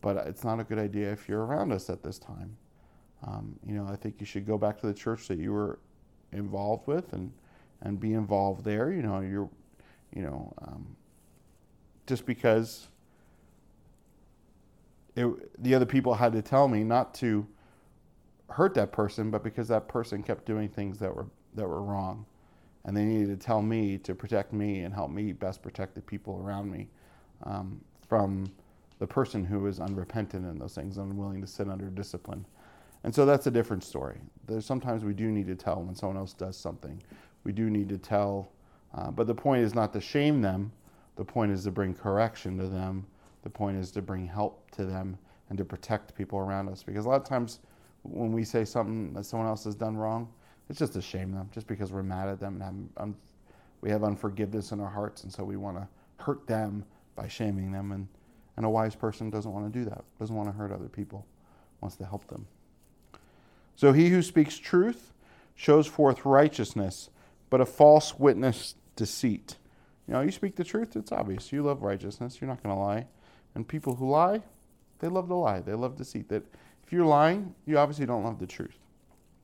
but 0.01 0.17
it's 0.27 0.43
not 0.43 0.59
a 0.59 0.63
good 0.63 0.79
idea 0.79 1.11
if 1.11 1.27
you're 1.27 1.45
around 1.45 1.71
us 1.71 1.89
at 1.89 2.03
this 2.03 2.19
time. 2.19 2.57
Um, 3.25 3.57
you 3.65 3.73
know, 3.73 3.87
I 3.89 3.95
think 3.95 4.15
you 4.19 4.25
should 4.25 4.45
go 4.45 4.57
back 4.57 4.79
to 4.81 4.87
the 4.87 4.93
church 4.93 5.27
that 5.27 5.39
you 5.39 5.51
were 5.53 5.79
involved 6.31 6.87
with 6.87 7.13
and, 7.13 7.31
and 7.81 7.99
be 7.99 8.13
involved 8.13 8.63
there. 8.63 8.91
You 8.91 9.01
know, 9.01 9.21
you're, 9.21 9.49
you 10.13 10.21
know, 10.21 10.53
um, 10.61 10.95
just 12.05 12.25
because 12.25 12.87
it, 15.15 15.27
the 15.61 15.75
other 15.75 15.85
people 15.85 16.13
had 16.13 16.33
to 16.33 16.41
tell 16.41 16.67
me 16.67 16.83
not 16.83 17.13
to 17.15 17.45
hurt 18.49 18.73
that 18.75 18.91
person, 18.91 19.29
but 19.29 19.43
because 19.43 19.67
that 19.67 19.87
person 19.87 20.23
kept 20.23 20.45
doing 20.45 20.69
things 20.69 20.99
that 20.99 21.13
were 21.13 21.27
that 21.55 21.67
were 21.67 21.81
wrong, 21.81 22.25
and 22.85 22.95
they 22.95 23.03
needed 23.03 23.27
to 23.27 23.45
tell 23.45 23.61
me 23.61 23.97
to 23.97 24.13
protect 24.13 24.53
me 24.53 24.81
and 24.81 24.93
help 24.93 25.09
me 25.09 25.33
best 25.33 25.61
protect 25.61 25.95
the 25.95 26.01
people 26.01 26.41
around 26.43 26.71
me 26.71 26.87
um, 27.43 27.81
from 28.07 28.51
the 28.99 29.07
person 29.07 29.43
who 29.43 29.67
is 29.67 29.79
unrepentant 29.79 30.45
in 30.45 30.57
those 30.57 30.75
things, 30.75 30.97
unwilling 30.97 31.41
to 31.41 31.47
sit 31.47 31.67
under 31.67 31.85
discipline. 31.85 32.45
And 33.03 33.13
so 33.13 33.25
that's 33.25 33.47
a 33.47 33.51
different 33.51 33.83
story. 33.83 34.17
There's 34.47 34.65
sometimes 34.65 35.03
we 35.03 35.13
do 35.13 35.31
need 35.31 35.47
to 35.47 35.55
tell 35.55 35.81
when 35.81 35.95
someone 35.95 36.17
else 36.17 36.33
does 36.33 36.57
something. 36.57 37.01
We 37.43 37.51
do 37.51 37.69
need 37.69 37.89
to 37.89 37.97
tell, 37.97 38.51
uh, 38.93 39.11
but 39.11 39.27
the 39.27 39.35
point 39.35 39.63
is 39.63 39.75
not 39.75 39.93
to 39.93 40.01
shame 40.01 40.41
them. 40.41 40.71
The 41.15 41.25
point 41.25 41.51
is 41.51 41.63
to 41.63 41.71
bring 41.71 41.93
correction 41.93 42.57
to 42.57 42.67
them 42.67 43.05
the 43.47 43.53
point 43.53 43.77
is 43.77 43.91
to 43.91 44.01
bring 44.01 44.27
help 44.27 44.69
to 44.71 44.83
them 44.83 45.17
and 45.49 45.57
to 45.57 45.63
protect 45.63 46.13
people 46.15 46.37
around 46.37 46.67
us. 46.67 46.83
Because 46.83 47.05
a 47.05 47.09
lot 47.09 47.21
of 47.21 47.27
times 47.27 47.59
when 48.03 48.33
we 48.33 48.43
say 48.43 48.65
something 48.65 49.13
that 49.13 49.25
someone 49.25 49.47
else 49.47 49.63
has 49.63 49.73
done 49.73 49.95
wrong, 49.95 50.27
it's 50.69 50.79
just 50.79 50.91
to 50.93 51.01
shame 51.01 51.31
them, 51.31 51.49
just 51.53 51.65
because 51.65 51.93
we're 51.93 52.03
mad 52.03 52.27
at 52.27 52.41
them 52.41 52.61
and 52.61 52.89
have, 52.97 53.03
um, 53.03 53.15
we 53.79 53.89
have 53.89 54.03
unforgiveness 54.03 54.73
in 54.73 54.81
our 54.81 54.89
hearts, 54.89 55.23
and 55.23 55.31
so 55.31 55.45
we 55.45 55.55
want 55.55 55.77
to 55.77 55.87
hurt 56.17 56.45
them 56.45 56.83
by 57.15 57.29
shaming 57.29 57.71
them. 57.71 57.93
And, 57.93 58.05
and 58.57 58.65
a 58.65 58.69
wise 58.69 58.95
person 58.95 59.29
doesn't 59.29 59.53
want 59.53 59.71
to 59.71 59.79
do 59.79 59.85
that, 59.85 60.03
doesn't 60.19 60.35
want 60.35 60.49
to 60.49 60.53
hurt 60.53 60.73
other 60.73 60.89
people, 60.89 61.25
wants 61.79 61.95
to 61.97 62.05
help 62.05 62.27
them. 62.27 62.45
So 63.77 63.93
he 63.93 64.09
who 64.09 64.21
speaks 64.21 64.57
truth 64.57 65.13
shows 65.55 65.87
forth 65.87 66.25
righteousness, 66.25 67.11
but 67.49 67.61
a 67.61 67.65
false 67.65 68.17
witness 68.17 68.75
deceit. 68.95 69.57
You 70.07 70.13
know, 70.13 70.21
you 70.21 70.31
speak 70.31 70.55
the 70.55 70.63
truth, 70.63 70.95
it's 70.95 71.11
obvious. 71.11 71.51
You 71.51 71.63
love 71.63 71.81
righteousness, 71.81 72.39
you're 72.39 72.49
not 72.49 72.63
going 72.63 72.75
to 72.75 72.81
lie. 72.81 73.07
And 73.55 73.67
people 73.67 73.95
who 73.95 74.09
lie, 74.09 74.41
they 74.99 75.07
love 75.07 75.27
to 75.27 75.35
lie. 75.35 75.61
They 75.61 75.73
love 75.73 75.95
deceit. 75.95 76.29
That 76.29 76.43
if 76.85 76.91
you're 76.91 77.05
lying, 77.05 77.55
you 77.65 77.77
obviously 77.77 78.05
don't 78.05 78.23
love 78.23 78.39
the 78.39 78.47
truth. 78.47 78.77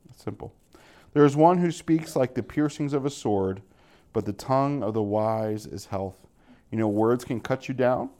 It's 0.08 0.22
simple. 0.22 0.52
There 1.12 1.24
is 1.24 1.36
one 1.36 1.58
who 1.58 1.70
speaks 1.70 2.16
like 2.16 2.34
the 2.34 2.42
piercings 2.42 2.92
of 2.92 3.06
a 3.06 3.10
sword, 3.10 3.62
but 4.12 4.24
the 4.24 4.32
tongue 4.32 4.82
of 4.82 4.94
the 4.94 5.02
wise 5.02 5.66
is 5.66 5.86
health. 5.86 6.26
You 6.70 6.78
know, 6.78 6.88
words 6.88 7.24
can 7.24 7.40
cut 7.40 7.68
you 7.68 7.74
down 7.74 8.10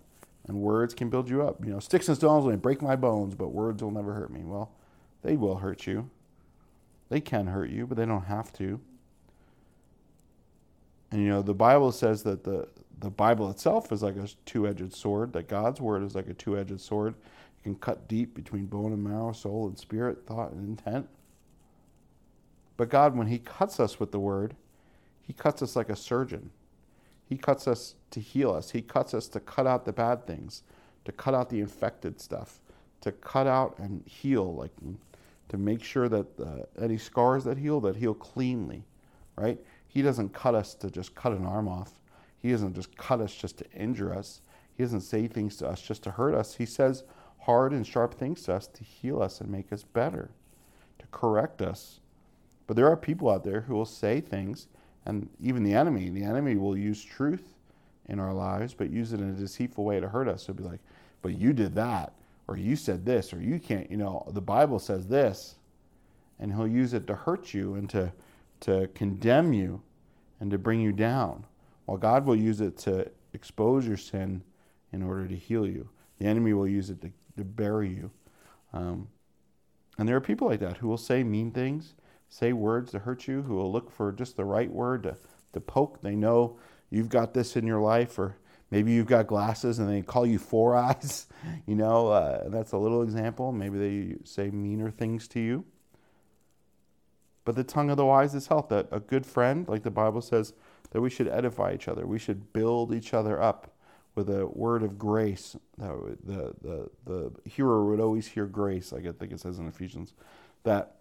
and 0.46 0.58
words 0.58 0.94
can 0.94 1.10
build 1.10 1.28
you 1.28 1.42
up. 1.42 1.64
You 1.64 1.72
know, 1.72 1.80
sticks 1.80 2.08
and 2.08 2.16
stones 2.16 2.46
may 2.46 2.56
break 2.56 2.82
my 2.82 2.94
bones, 2.96 3.34
but 3.34 3.48
words 3.48 3.82
will 3.82 3.90
never 3.90 4.14
hurt 4.14 4.30
me. 4.30 4.44
Well, 4.44 4.70
they 5.22 5.36
will 5.36 5.56
hurt 5.56 5.86
you. 5.86 6.10
They 7.08 7.20
can 7.20 7.48
hurt 7.48 7.70
you, 7.70 7.86
but 7.86 7.96
they 7.96 8.06
don't 8.06 8.24
have 8.24 8.52
to. 8.54 8.80
And 11.14 11.22
you 11.22 11.28
know, 11.28 11.42
the 11.42 11.54
Bible 11.54 11.92
says 11.92 12.24
that 12.24 12.42
the 12.42 12.66
the 12.98 13.08
Bible 13.08 13.48
itself 13.50 13.92
is 13.92 14.02
like 14.02 14.16
a 14.16 14.26
two-edged 14.46 14.92
sword, 14.94 15.32
that 15.34 15.46
God's 15.46 15.80
word 15.80 16.02
is 16.02 16.14
like 16.14 16.28
a 16.28 16.34
two-edged 16.34 16.80
sword. 16.80 17.14
It 17.14 17.62
can 17.62 17.76
cut 17.76 18.08
deep 18.08 18.34
between 18.34 18.66
bone 18.66 18.92
and 18.92 19.02
marrow, 19.02 19.32
soul 19.32 19.68
and 19.68 19.78
spirit, 19.78 20.26
thought 20.26 20.52
and 20.52 20.68
intent. 20.68 21.08
But 22.76 22.88
God, 22.88 23.16
when 23.16 23.28
He 23.28 23.38
cuts 23.38 23.78
us 23.78 24.00
with 24.00 24.10
the 24.10 24.18
word, 24.18 24.56
He 25.22 25.32
cuts 25.32 25.62
us 25.62 25.76
like 25.76 25.88
a 25.88 25.96
surgeon. 25.96 26.50
He 27.28 27.36
cuts 27.36 27.68
us 27.68 27.94
to 28.10 28.20
heal 28.20 28.52
us. 28.52 28.70
He 28.70 28.82
cuts 28.82 29.14
us 29.14 29.28
to 29.28 29.40
cut 29.40 29.68
out 29.68 29.84
the 29.84 29.92
bad 29.92 30.26
things, 30.26 30.64
to 31.04 31.12
cut 31.12 31.34
out 31.34 31.48
the 31.48 31.60
infected 31.60 32.20
stuff, 32.20 32.58
to 33.02 33.12
cut 33.12 33.46
out 33.46 33.78
and 33.78 34.02
heal, 34.06 34.52
like 34.54 34.72
to 35.48 35.58
make 35.58 35.84
sure 35.84 36.08
that 36.08 36.26
uh, 36.40 36.82
any 36.82 36.98
scars 36.98 37.44
that 37.44 37.58
heal, 37.58 37.80
that 37.82 37.94
heal 37.96 38.14
cleanly, 38.14 38.82
right? 39.36 39.60
He 39.94 40.02
doesn't 40.02 40.34
cut 40.34 40.56
us 40.56 40.74
to 40.74 40.90
just 40.90 41.14
cut 41.14 41.32
an 41.32 41.46
arm 41.46 41.68
off. 41.68 41.92
He 42.42 42.50
doesn't 42.50 42.74
just 42.74 42.96
cut 42.96 43.20
us 43.20 43.32
just 43.32 43.58
to 43.58 43.70
injure 43.70 44.12
us. 44.12 44.40
He 44.76 44.82
doesn't 44.82 45.02
say 45.02 45.28
things 45.28 45.56
to 45.58 45.68
us 45.68 45.80
just 45.80 46.02
to 46.02 46.10
hurt 46.10 46.34
us. 46.34 46.56
He 46.56 46.66
says 46.66 47.04
hard 47.38 47.72
and 47.72 47.86
sharp 47.86 48.14
things 48.14 48.42
to 48.42 48.54
us 48.54 48.66
to 48.66 48.82
heal 48.82 49.22
us 49.22 49.40
and 49.40 49.48
make 49.48 49.72
us 49.72 49.84
better, 49.84 50.30
to 50.98 51.06
correct 51.12 51.62
us. 51.62 52.00
But 52.66 52.74
there 52.74 52.88
are 52.88 52.96
people 52.96 53.30
out 53.30 53.44
there 53.44 53.60
who 53.60 53.74
will 53.74 53.84
say 53.84 54.20
things 54.20 54.66
and 55.06 55.28
even 55.40 55.62
the 55.62 55.74
enemy, 55.74 56.08
the 56.08 56.24
enemy 56.24 56.56
will 56.56 56.76
use 56.76 57.04
truth 57.04 57.54
in 58.08 58.18
our 58.18 58.32
lives, 58.32 58.74
but 58.74 58.90
use 58.90 59.12
it 59.12 59.20
in 59.20 59.30
a 59.30 59.34
deceitful 59.34 59.84
way 59.84 60.00
to 60.00 60.08
hurt 60.08 60.28
us. 60.28 60.46
He'll 60.46 60.56
be 60.56 60.64
like, 60.64 60.80
but 61.22 61.38
you 61.38 61.52
did 61.52 61.74
that, 61.76 62.14
or 62.48 62.56
you 62.56 62.74
said 62.74 63.04
this, 63.04 63.32
or 63.32 63.40
you 63.40 63.60
can't, 63.60 63.90
you 63.90 63.96
know, 63.96 64.26
the 64.32 64.40
Bible 64.40 64.78
says 64.78 65.06
this. 65.06 65.56
And 66.40 66.52
he'll 66.52 66.66
use 66.66 66.94
it 66.94 67.06
to 67.06 67.14
hurt 67.14 67.54
you 67.54 67.74
and 67.74 67.88
to, 67.90 68.12
to 68.64 68.88
condemn 68.94 69.52
you 69.52 69.82
and 70.40 70.50
to 70.50 70.58
bring 70.58 70.80
you 70.80 70.92
down. 70.92 71.46
While 71.84 71.98
God 71.98 72.24
will 72.24 72.36
use 72.36 72.60
it 72.60 72.76
to 72.78 73.10
expose 73.32 73.86
your 73.86 73.96
sin 73.96 74.42
in 74.92 75.02
order 75.02 75.26
to 75.26 75.36
heal 75.36 75.66
you. 75.66 75.88
The 76.18 76.26
enemy 76.26 76.52
will 76.54 76.68
use 76.68 76.90
it 76.90 77.00
to, 77.02 77.10
to 77.36 77.44
bury 77.44 77.90
you. 77.90 78.10
Um, 78.72 79.08
and 79.98 80.08
there 80.08 80.16
are 80.16 80.20
people 80.20 80.48
like 80.48 80.60
that 80.60 80.78
who 80.78 80.88
will 80.88 80.96
say 80.96 81.22
mean 81.22 81.50
things 81.50 81.94
say 82.34 82.52
words 82.52 82.90
to 82.90 82.98
hurt 82.98 83.28
you, 83.28 83.42
who 83.42 83.54
will 83.54 83.70
look 83.70 83.92
for 83.92 84.10
just 84.10 84.36
the 84.36 84.44
right 84.44 84.70
word 84.70 85.04
to, 85.04 85.16
to 85.52 85.60
poke. 85.60 86.02
They 86.02 86.16
know 86.16 86.58
you've 86.90 87.08
got 87.08 87.32
this 87.32 87.54
in 87.54 87.64
your 87.64 87.80
life, 87.80 88.18
or 88.18 88.36
maybe 88.72 88.90
you've 88.90 89.06
got 89.06 89.28
glasses 89.28 89.78
and 89.78 89.88
they 89.88 90.02
call 90.02 90.26
you 90.26 90.40
four 90.40 90.74
eyes. 90.88 91.26
You 91.66 91.76
know, 91.76 92.08
uh, 92.08 92.48
that's 92.48 92.72
a 92.72 92.78
little 92.78 93.02
example. 93.02 93.52
Maybe 93.52 93.78
they 93.78 94.16
say 94.24 94.50
meaner 94.50 94.90
things 94.90 95.28
to 95.28 95.40
you. 95.40 95.64
But 97.44 97.56
the 97.56 97.64
tongue 97.64 97.90
of 97.90 97.96
the 97.96 98.06
wise 98.06 98.34
is 98.34 98.46
health. 98.46 98.68
That 98.68 98.88
a 98.90 99.00
good 99.00 99.26
friend, 99.26 99.68
like 99.68 99.82
the 99.82 99.90
Bible 99.90 100.20
says, 100.20 100.54
that 100.90 101.00
we 101.00 101.10
should 101.10 101.28
edify 101.28 101.72
each 101.74 101.88
other. 101.88 102.06
We 102.06 102.18
should 102.18 102.52
build 102.52 102.94
each 102.94 103.12
other 103.12 103.40
up 103.40 103.72
with 104.14 104.30
a 104.30 104.46
word 104.46 104.82
of 104.82 104.98
grace. 104.98 105.56
That 105.78 106.18
the 106.24 106.54
the 106.62 106.90
the 107.04 107.32
hearer 107.48 107.84
would 107.84 108.00
always 108.00 108.28
hear 108.28 108.46
grace. 108.46 108.92
I 108.92 109.00
think 109.00 109.32
it 109.32 109.40
says 109.40 109.58
in 109.58 109.66
Ephesians, 109.66 110.14
that 110.62 110.96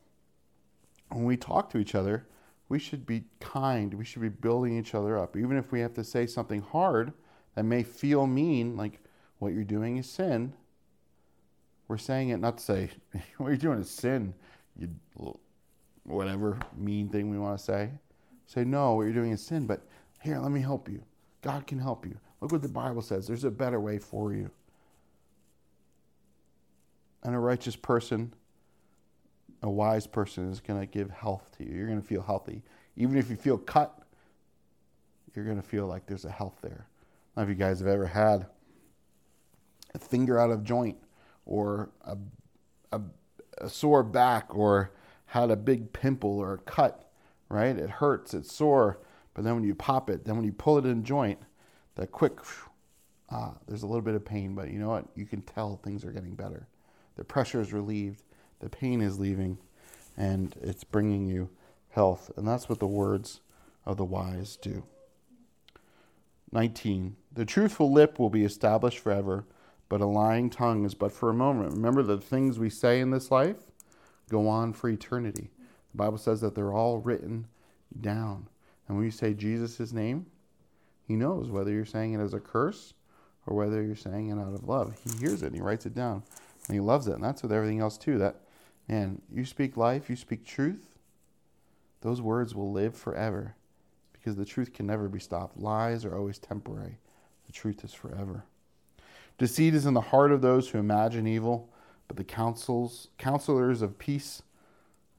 when 1.09 1.25
we 1.25 1.37
talk 1.37 1.69
to 1.71 1.77
each 1.77 1.95
other, 1.95 2.27
we 2.69 2.79
should 2.79 3.05
be 3.05 3.23
kind. 3.39 3.93
We 3.93 4.05
should 4.05 4.21
be 4.21 4.29
building 4.29 4.77
each 4.77 4.95
other 4.95 5.17
up. 5.17 5.37
Even 5.37 5.57
if 5.57 5.71
we 5.71 5.79
have 5.81 5.93
to 5.93 6.03
say 6.03 6.25
something 6.25 6.61
hard 6.61 7.13
that 7.55 7.63
may 7.63 7.83
feel 7.83 8.25
mean, 8.25 8.75
like 8.75 8.99
what 9.39 9.53
you're 9.53 9.63
doing 9.63 9.97
is 9.97 10.09
sin, 10.09 10.53
we're 11.87 11.97
saying 11.97 12.29
it 12.29 12.37
not 12.37 12.57
to 12.57 12.63
say, 12.63 12.89
what 13.37 13.49
you're 13.49 13.57
doing 13.57 13.79
is 13.79 13.89
sin, 13.89 14.33
you 14.75 14.89
whatever 16.05 16.57
mean 16.75 17.09
thing 17.09 17.29
we 17.29 17.37
want 17.37 17.57
to 17.57 17.63
say. 17.63 17.89
Say, 18.45 18.63
no, 18.63 18.95
what 18.95 19.03
you're 19.03 19.13
doing 19.13 19.31
is 19.31 19.43
sin, 19.43 19.65
but 19.65 19.81
here, 20.21 20.37
let 20.39 20.51
me 20.51 20.61
help 20.61 20.89
you. 20.89 21.03
God 21.41 21.67
can 21.67 21.79
help 21.79 22.05
you. 22.05 22.17
Look 22.41 22.51
what 22.51 22.61
the 22.61 22.67
Bible 22.67 23.01
says. 23.01 23.27
There's 23.27 23.43
a 23.43 23.51
better 23.51 23.79
way 23.79 23.97
for 23.97 24.33
you. 24.33 24.51
And 27.23 27.33
a 27.35 27.39
righteous 27.39 27.75
person 27.75 28.33
a 29.63 29.69
wise 29.69 30.05
person 30.05 30.51
is 30.51 30.59
going 30.59 30.79
to 30.79 30.85
give 30.85 31.09
health 31.09 31.49
to 31.57 31.65
you. 31.65 31.73
You're 31.73 31.87
going 31.87 32.01
to 32.01 32.07
feel 32.07 32.21
healthy. 32.21 32.61
Even 32.97 33.17
if 33.17 33.29
you 33.29 33.37
feel 33.37 33.57
cut, 33.57 33.97
you're 35.33 35.45
going 35.45 35.57
to 35.57 35.67
feel 35.67 35.87
like 35.87 36.05
there's 36.05 36.25
a 36.25 36.31
health 36.31 36.57
there. 36.61 36.85
I 37.35 37.41
don't 37.41 37.47
know 37.47 37.51
if 37.51 37.57
you 37.57 37.63
guys 37.63 37.79
have 37.79 37.87
ever 37.87 38.05
had 38.05 38.45
a 39.95 39.99
finger 39.99 40.37
out 40.37 40.51
of 40.51 40.63
joint 40.63 40.97
or 41.45 41.89
a, 42.03 42.17
a, 42.91 43.01
a 43.59 43.69
sore 43.69 44.03
back 44.03 44.53
or 44.53 44.91
had 45.33 45.51
a 45.51 45.55
big 45.55 45.93
pimple 45.93 46.39
or 46.39 46.53
a 46.53 46.57
cut, 46.59 47.11
right? 47.49 47.75
It 47.75 47.89
hurts, 47.89 48.33
it's 48.33 48.53
sore, 48.53 48.99
but 49.33 49.43
then 49.43 49.55
when 49.55 49.63
you 49.63 49.73
pop 49.73 50.09
it, 50.09 50.25
then 50.25 50.35
when 50.35 50.45
you 50.45 50.53
pull 50.53 50.77
it 50.77 50.85
in 50.85 51.03
joint, 51.03 51.39
that 51.95 52.11
quick, 52.11 52.39
ah, 53.31 53.53
there's 53.67 53.83
a 53.83 53.87
little 53.87 54.01
bit 54.01 54.15
of 54.15 54.23
pain, 54.23 54.55
but 54.55 54.69
you 54.69 54.79
know 54.79 54.89
what? 54.89 55.05
You 55.15 55.25
can 55.25 55.41
tell 55.41 55.77
things 55.77 56.05
are 56.05 56.11
getting 56.11 56.35
better. 56.35 56.67
The 57.15 57.23
pressure 57.23 57.61
is 57.61 57.73
relieved 57.73 58.23
the 58.63 58.69
pain 58.69 59.01
is 59.01 59.19
leaving 59.19 59.57
and 60.15 60.55
it's 60.61 60.85
bringing 60.85 61.27
you 61.27 61.49
health. 61.89 62.31
And 62.37 62.47
that's 62.47 62.69
what 62.69 62.79
the 62.79 62.87
words 62.87 63.41
of 63.85 63.97
the 63.97 64.05
wise 64.05 64.55
do. 64.55 64.83
19. 66.53 67.17
The 67.33 67.43
truthful 67.43 67.91
lip 67.91 68.17
will 68.17 68.29
be 68.29 68.45
established 68.45 68.99
forever, 68.99 69.45
but 69.89 69.99
a 69.99 70.05
lying 70.05 70.49
tongue 70.49 70.85
is 70.85 70.93
but 70.93 71.11
for 71.11 71.29
a 71.29 71.33
moment. 71.33 71.73
Remember, 71.73 72.03
the 72.03 72.19
things 72.19 72.57
we 72.57 72.69
say 72.69 73.01
in 73.01 73.09
this 73.09 73.31
life 73.31 73.57
go 74.29 74.47
on 74.47 74.73
for 74.73 74.89
eternity. 74.89 75.51
The 75.91 75.97
Bible 75.97 76.17
says 76.17 76.41
that 76.41 76.55
they're 76.55 76.73
all 76.73 76.97
written 76.99 77.47
down. 78.01 78.47
And 78.87 78.97
when 78.97 79.05
you 79.05 79.11
say 79.11 79.33
Jesus' 79.33 79.93
name, 79.93 80.25
he 81.07 81.15
knows 81.15 81.49
whether 81.49 81.71
you're 81.71 81.85
saying 81.85 82.13
it 82.13 82.19
as 82.19 82.33
a 82.33 82.39
curse 82.39 82.93
or 83.45 83.55
whether 83.55 83.83
you're 83.83 83.95
saying 83.95 84.29
it 84.29 84.39
out 84.39 84.53
of 84.53 84.67
love. 84.67 84.95
He 85.03 85.17
hears 85.17 85.43
it 85.43 85.47
and 85.47 85.55
he 85.55 85.61
writes 85.61 85.85
it 85.85 85.93
down. 85.93 86.23
And 86.67 86.75
he 86.75 86.79
loves 86.79 87.07
it. 87.07 87.13
And 87.13 87.23
that's 87.23 87.43
with 87.43 87.51
everything 87.51 87.79
else 87.79 87.97
too. 87.97 88.17
That 88.17 88.37
and 88.89 89.21
you 89.31 89.45
speak 89.45 89.77
life, 89.77 90.09
you 90.09 90.15
speak 90.15 90.45
truth, 90.45 90.89
those 92.01 92.21
words 92.21 92.53
will 92.53 92.71
live 92.71 92.95
forever 92.95 93.55
because 94.11 94.35
the 94.35 94.45
truth 94.45 94.73
can 94.73 94.85
never 94.87 95.07
be 95.07 95.19
stopped. 95.19 95.57
Lies 95.57 96.05
are 96.05 96.17
always 96.17 96.37
temporary, 96.37 96.97
the 97.45 97.53
truth 97.53 97.83
is 97.83 97.93
forever. 97.93 98.43
Deceit 99.37 99.73
is 99.73 99.85
in 99.85 99.93
the 99.93 100.01
heart 100.01 100.31
of 100.31 100.41
those 100.41 100.69
who 100.69 100.77
imagine 100.77 101.27
evil, 101.27 101.69
but 102.07 102.17
the 102.17 102.23
counsels, 102.23 103.09
counselors 103.17 103.81
of 103.81 103.97
peace 103.97 104.41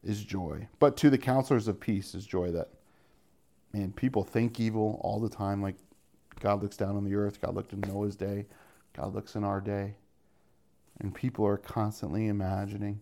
is 0.03 0.23
joy. 0.23 0.69
But 0.79 0.97
to 0.99 1.11
the 1.11 1.19
counselors 1.19 1.69
of 1.69 1.81
peace 1.81 2.15
is 2.15 2.27
joy 2.27 2.51
that, 2.53 2.69
man, 3.73 3.93
people 3.93 4.23
think 4.23 4.61
evil 4.61 5.01
all 5.03 5.21
the 5.21 5.29
time. 5.29 5.63
Like 5.63 5.77
God 6.41 6.63
looks 6.63 6.77
down 6.77 6.97
on 6.97 7.05
the 7.05 7.15
earth, 7.15 7.41
God 7.41 7.55
looked 7.55 7.73
in 7.73 7.81
Noah's 7.81 8.17
day, 8.17 8.47
God 8.95 9.15
looks 9.15 9.35
in 9.35 9.45
our 9.45 9.61
day. 9.61 9.95
And 11.01 11.13
people 11.13 11.45
are 11.45 11.57
constantly 11.57 12.29
imagining 12.29 13.01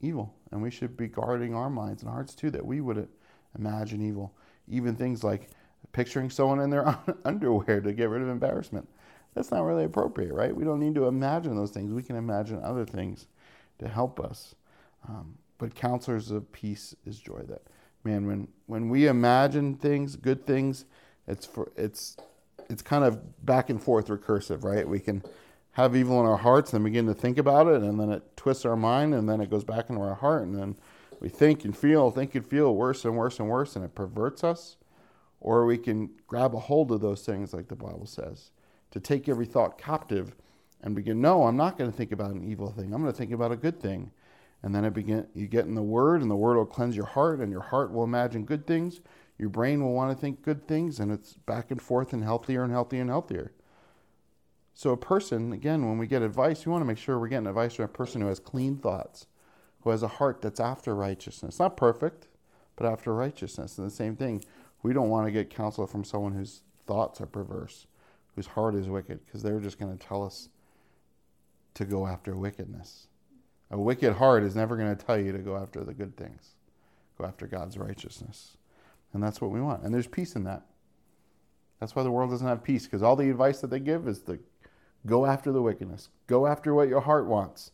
evil. 0.00 0.34
And 0.50 0.60
we 0.60 0.70
should 0.70 0.96
be 0.96 1.08
guarding 1.08 1.54
our 1.54 1.70
minds 1.70 2.02
and 2.02 2.10
hearts 2.10 2.34
too, 2.34 2.50
that 2.50 2.66
we 2.66 2.80
wouldn't 2.80 3.10
imagine 3.58 4.06
evil. 4.06 4.34
Even 4.68 4.94
things 4.94 5.24
like 5.24 5.48
picturing 5.92 6.30
someone 6.30 6.60
in 6.60 6.70
their 6.70 6.98
underwear 7.24 7.80
to 7.80 7.92
get 7.92 8.10
rid 8.10 8.22
of 8.22 8.28
embarrassment. 8.28 8.88
That's 9.34 9.50
not 9.50 9.62
really 9.64 9.84
appropriate, 9.84 10.32
right? 10.32 10.54
We 10.54 10.64
don't 10.64 10.80
need 10.80 10.94
to 10.96 11.06
imagine 11.06 11.56
those 11.56 11.70
things. 11.70 11.92
We 11.92 12.02
can 12.02 12.16
imagine 12.16 12.60
other 12.62 12.84
things 12.84 13.26
to 13.78 13.88
help 13.88 14.18
us. 14.20 14.54
Um, 15.08 15.38
but 15.58 15.74
counselors 15.74 16.30
of 16.30 16.50
peace 16.52 16.94
is 17.06 17.18
joy. 17.18 17.42
That 17.48 17.62
man, 18.04 18.26
when 18.26 18.48
when 18.66 18.88
we 18.88 19.06
imagine 19.06 19.74
things, 19.74 20.16
good 20.16 20.46
things, 20.46 20.84
it's 21.26 21.46
for 21.46 21.70
it's 21.76 22.16
it's 22.68 22.82
kind 22.82 23.04
of 23.04 23.44
back 23.44 23.70
and 23.70 23.82
forth 23.82 24.08
recursive, 24.08 24.64
right? 24.64 24.88
We 24.88 25.00
can 25.00 25.22
have 25.72 25.94
evil 25.94 26.20
in 26.20 26.26
our 26.26 26.36
hearts 26.36 26.72
and 26.72 26.84
begin 26.84 27.06
to 27.06 27.14
think 27.14 27.38
about 27.38 27.66
it, 27.68 27.82
and 27.82 27.98
then 27.98 28.10
it 28.10 28.36
twists 28.36 28.64
our 28.64 28.76
mind, 28.76 29.14
and 29.14 29.28
then 29.28 29.40
it 29.40 29.50
goes 29.50 29.64
back 29.64 29.88
into 29.88 30.02
our 30.02 30.14
heart, 30.14 30.42
and 30.42 30.56
then 30.56 30.76
we 31.20 31.28
think 31.28 31.64
and 31.64 31.76
feel, 31.76 32.10
think 32.10 32.34
and 32.34 32.46
feel 32.46 32.74
worse 32.74 33.04
and 33.04 33.16
worse 33.16 33.38
and 33.38 33.48
worse, 33.48 33.76
and 33.76 33.84
it 33.84 33.94
perverts 33.94 34.42
us. 34.42 34.76
Or 35.40 35.64
we 35.64 35.78
can 35.78 36.10
grab 36.26 36.54
a 36.54 36.58
hold 36.58 36.90
of 36.92 37.00
those 37.00 37.22
things, 37.22 37.54
like 37.54 37.68
the 37.68 37.76
Bible 37.76 38.06
says, 38.06 38.50
to 38.90 39.00
take 39.00 39.28
every 39.28 39.46
thought 39.46 39.78
captive 39.78 40.34
and 40.82 40.94
begin, 40.94 41.20
no, 41.20 41.44
I'm 41.44 41.56
not 41.56 41.76
going 41.78 41.90
to 41.90 41.96
think 41.96 42.12
about 42.12 42.30
an 42.30 42.44
evil 42.44 42.70
thing. 42.70 42.92
I'm 42.92 43.02
going 43.02 43.12
to 43.12 43.16
think 43.18 43.32
about 43.32 43.52
a 43.52 43.56
good 43.56 43.80
thing. 43.80 44.10
And 44.62 44.74
then 44.74 44.84
it 44.84 44.92
begin, 44.92 45.26
you 45.34 45.46
get 45.46 45.66
in 45.66 45.74
the 45.74 45.82
Word, 45.82 46.20
and 46.20 46.30
the 46.30 46.36
Word 46.36 46.56
will 46.56 46.66
cleanse 46.66 46.96
your 46.96 47.06
heart, 47.06 47.40
and 47.40 47.50
your 47.50 47.62
heart 47.62 47.92
will 47.92 48.04
imagine 48.04 48.44
good 48.44 48.66
things. 48.66 49.00
Your 49.38 49.48
brain 49.48 49.82
will 49.82 49.94
want 49.94 50.14
to 50.14 50.20
think 50.20 50.42
good 50.42 50.68
things, 50.68 51.00
and 51.00 51.10
it's 51.10 51.34
back 51.34 51.70
and 51.70 51.80
forth 51.80 52.12
and 52.12 52.22
healthier 52.22 52.62
and 52.62 52.72
healthier 52.72 53.00
and 53.00 53.08
healthier. 53.08 53.52
So, 54.74 54.90
a 54.90 54.96
person, 54.98 55.52
again, 55.52 55.86
when 55.86 55.98
we 55.98 56.06
get 56.06 56.22
advice, 56.22 56.64
we 56.64 56.72
want 56.72 56.82
to 56.82 56.86
make 56.86 56.98
sure 56.98 57.18
we're 57.18 57.28
getting 57.28 57.46
advice 57.46 57.74
from 57.74 57.86
a 57.86 57.88
person 57.88 58.20
who 58.20 58.28
has 58.28 58.38
clean 58.38 58.76
thoughts, 58.76 59.26
who 59.80 59.90
has 59.90 60.02
a 60.02 60.08
heart 60.08 60.42
that's 60.42 60.60
after 60.60 60.94
righteousness. 60.94 61.58
Not 61.58 61.76
perfect, 61.76 62.28
but 62.76 62.86
after 62.86 63.14
righteousness. 63.14 63.78
And 63.78 63.86
the 63.86 63.94
same 63.94 64.14
thing, 64.14 64.44
we 64.82 64.92
don't 64.92 65.08
want 65.08 65.26
to 65.26 65.32
get 65.32 65.50
counsel 65.50 65.86
from 65.86 66.04
someone 66.04 66.32
whose 66.32 66.62
thoughts 66.86 67.20
are 67.20 67.26
perverse, 67.26 67.86
whose 68.40 68.46
heart 68.46 68.74
is 68.74 68.88
wicked, 68.88 69.20
because 69.26 69.42
they're 69.42 69.60
just 69.60 69.78
going 69.78 69.94
to 69.94 70.06
tell 70.06 70.24
us 70.24 70.48
to 71.74 71.84
go 71.84 72.06
after 72.06 72.34
wickedness. 72.34 73.06
A 73.70 73.78
wicked 73.78 74.14
heart 74.14 74.42
is 74.44 74.56
never 74.56 74.78
going 74.78 74.96
to 74.96 75.04
tell 75.04 75.20
you 75.20 75.30
to 75.30 75.38
go 75.40 75.58
after 75.58 75.84
the 75.84 75.92
good 75.92 76.16
things, 76.16 76.54
go 77.18 77.26
after 77.26 77.46
God's 77.46 77.76
righteousness. 77.76 78.56
And 79.12 79.22
that's 79.22 79.42
what 79.42 79.50
we 79.50 79.60
want. 79.60 79.82
And 79.82 79.92
there's 79.92 80.06
peace 80.06 80.36
in 80.36 80.44
that. 80.44 80.62
That's 81.80 81.94
why 81.94 82.02
the 82.02 82.10
world 82.10 82.30
doesn't 82.30 82.46
have 82.46 82.64
peace, 82.64 82.84
because 82.84 83.02
all 83.02 83.14
the 83.14 83.28
advice 83.28 83.60
that 83.60 83.68
they 83.68 83.78
give 83.78 84.08
is 84.08 84.20
to 84.20 84.38
go 85.04 85.26
after 85.26 85.52
the 85.52 85.60
wickedness, 85.60 86.08
go 86.26 86.46
after 86.46 86.72
what 86.72 86.88
your 86.88 87.00
heart 87.00 87.26
wants. 87.26 87.72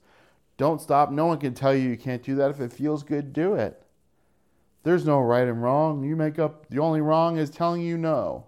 Don't 0.57 0.81
stop. 0.81 1.13
No 1.13 1.27
one 1.27 1.39
can 1.39 1.55
tell 1.55 1.77
you 1.77 1.89
you 1.89 1.97
can't 1.97 2.25
do 2.25 2.35
that. 2.35 2.51
If 2.51 2.61
it 2.61 2.73
feels 2.73 3.05
good, 3.05 3.33
do 3.33 3.55
it. 3.55 3.81
There's 4.83 5.07
no 5.07 5.21
right 5.21 5.47
and 5.47 5.63
wrong. 5.63 6.03
You 6.03 6.17
make 6.17 6.41
up, 6.41 6.69
the 6.71 6.81
only 6.81 7.03
wrong 7.03 7.39
is 7.39 7.51
telling 7.51 7.83
you 7.83 7.97
no. 7.97 8.47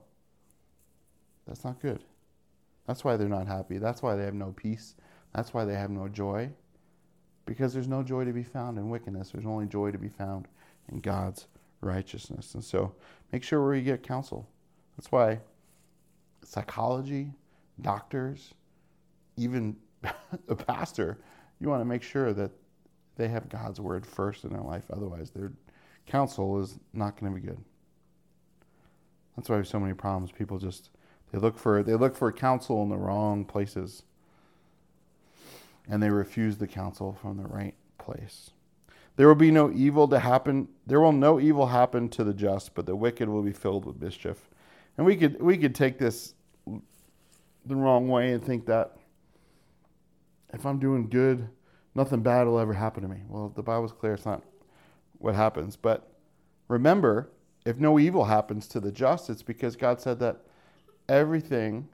That's 1.47 1.65
not 1.65 1.81
good. 1.81 2.03
That's 2.89 3.05
why 3.05 3.19
they're 3.19 3.29
not 3.29 3.47
happy. 3.47 3.77
That's 3.77 4.03
why 4.03 4.17
they 4.17 4.25
have 4.25 4.35
no 4.35 4.53
peace. 4.57 4.95
That's 5.35 5.53
why 5.53 5.67
they 5.67 5.75
have 5.75 5.91
no 5.91 6.09
joy. 6.09 6.51
Because 7.45 7.75
there's 7.75 7.87
no 7.87 8.03
joy 8.03 8.25
to 8.25 8.33
be 8.33 8.43
found 8.43 8.79
in 8.79 8.89
wickedness. 8.89 9.31
There's 9.31 9.45
only 9.45 9.67
joy 9.67 9.91
to 9.91 9.99
be 9.99 10.09
found 10.09 10.49
in 10.91 11.01
God's 11.01 11.49
righteousness. 11.83 12.55
And 12.55 12.65
so 12.65 12.95
make 13.31 13.43
sure 13.43 13.63
where 13.63 13.75
you 13.75 13.83
get 13.83 14.03
counsel. 14.03 14.49
That's 14.97 15.13
why 15.13 15.41
psychology, 16.43 17.31
doctors, 17.83 18.55
even 19.37 19.77
a 20.49 20.57
pastor, 20.57 21.19
you 21.61 21.69
want 21.69 21.83
to 21.83 21.85
make 21.85 22.03
sure 22.03 22.33
that 22.33 22.51
they 23.17 23.29
have 23.29 23.51
God's 23.51 23.81
word 23.81 24.07
first 24.07 24.45
in 24.45 24.51
their 24.51 24.63
life. 24.63 24.85
Otherwise, 24.91 25.31
their 25.31 25.53
counsel 26.07 26.59
is 26.63 26.79
not 26.95 27.21
going 27.21 27.35
to 27.35 27.39
be 27.39 27.47
good. 27.47 27.59
That's 29.37 29.51
why 29.51 29.57
we 29.57 29.61
have 29.61 29.69
so 29.69 29.79
many 29.79 29.93
problems. 29.93 30.33
People 30.33 30.57
just 30.57 30.89
they 31.33 31.39
look 31.39 31.59
for 31.59 31.83
they 31.83 31.95
look 31.95 32.17
for 32.17 32.31
counsel 32.33 32.83
in 32.83 32.89
the 32.89 32.97
wrong 32.97 33.45
places. 33.45 34.03
And 35.91 36.03
they 36.03 36.11
refuse 36.11 36.59
the 36.59 36.67
counsel 36.67 37.17
from 37.23 37.39
the 37.39 37.49
right 37.49 37.75
place. 37.97 38.51
There 39.17 39.27
will 39.27 39.35
be 39.35 39.51
no 39.51 39.73
evil 39.73 40.07
to 40.09 40.19
happen. 40.19 40.69
There 40.87 41.01
will 41.01 41.13
no 41.13 41.41
evil 41.41 41.67
happen 41.67 42.09
to 42.11 42.25
the 42.25 42.35
just, 42.35 42.75
but 42.75 42.87
the 42.87 42.95
wicked 42.95 43.29
will 43.29 43.43
be 43.43 43.53
filled 43.53 43.85
with 43.85 44.01
mischief. 44.01 44.49
And 44.97 45.07
we 45.07 45.17
could 45.17 45.41
we 45.41 45.57
could 45.57 45.75
take 45.75 45.99
this 45.99 46.35
the 47.67 47.77
wrong 47.77 48.09
way 48.09 48.33
and 48.33 48.45
think 48.45 48.67
that 48.67 48.97
if 50.53 50.65
I'm 50.65 50.79
doing 50.79 51.09
good, 51.09 51.49
nothing 51.95 52.23
bad 52.23 52.47
will 52.47 52.59
ever 52.59 52.73
happen 52.73 53.03
to 53.03 53.09
me. 53.09 53.23
Well, 53.29 53.53
the 53.55 53.63
Bible's 53.63 53.93
clear 53.93 54.15
it's 54.15 54.25
not 54.25 54.43
what 55.19 55.35
happens. 55.35 55.77
But 55.77 56.11
remember, 56.69 57.31
if 57.67 57.77
no 57.79 57.99
evil 57.99 58.25
happens 58.25 58.67
to 58.69 58.81
the 58.81 58.93
just, 58.93 59.31
it's 59.31 59.43
because 59.43 59.77
God 59.77 60.01
said 60.01 60.19
that 60.21 60.43
everything 61.09 61.89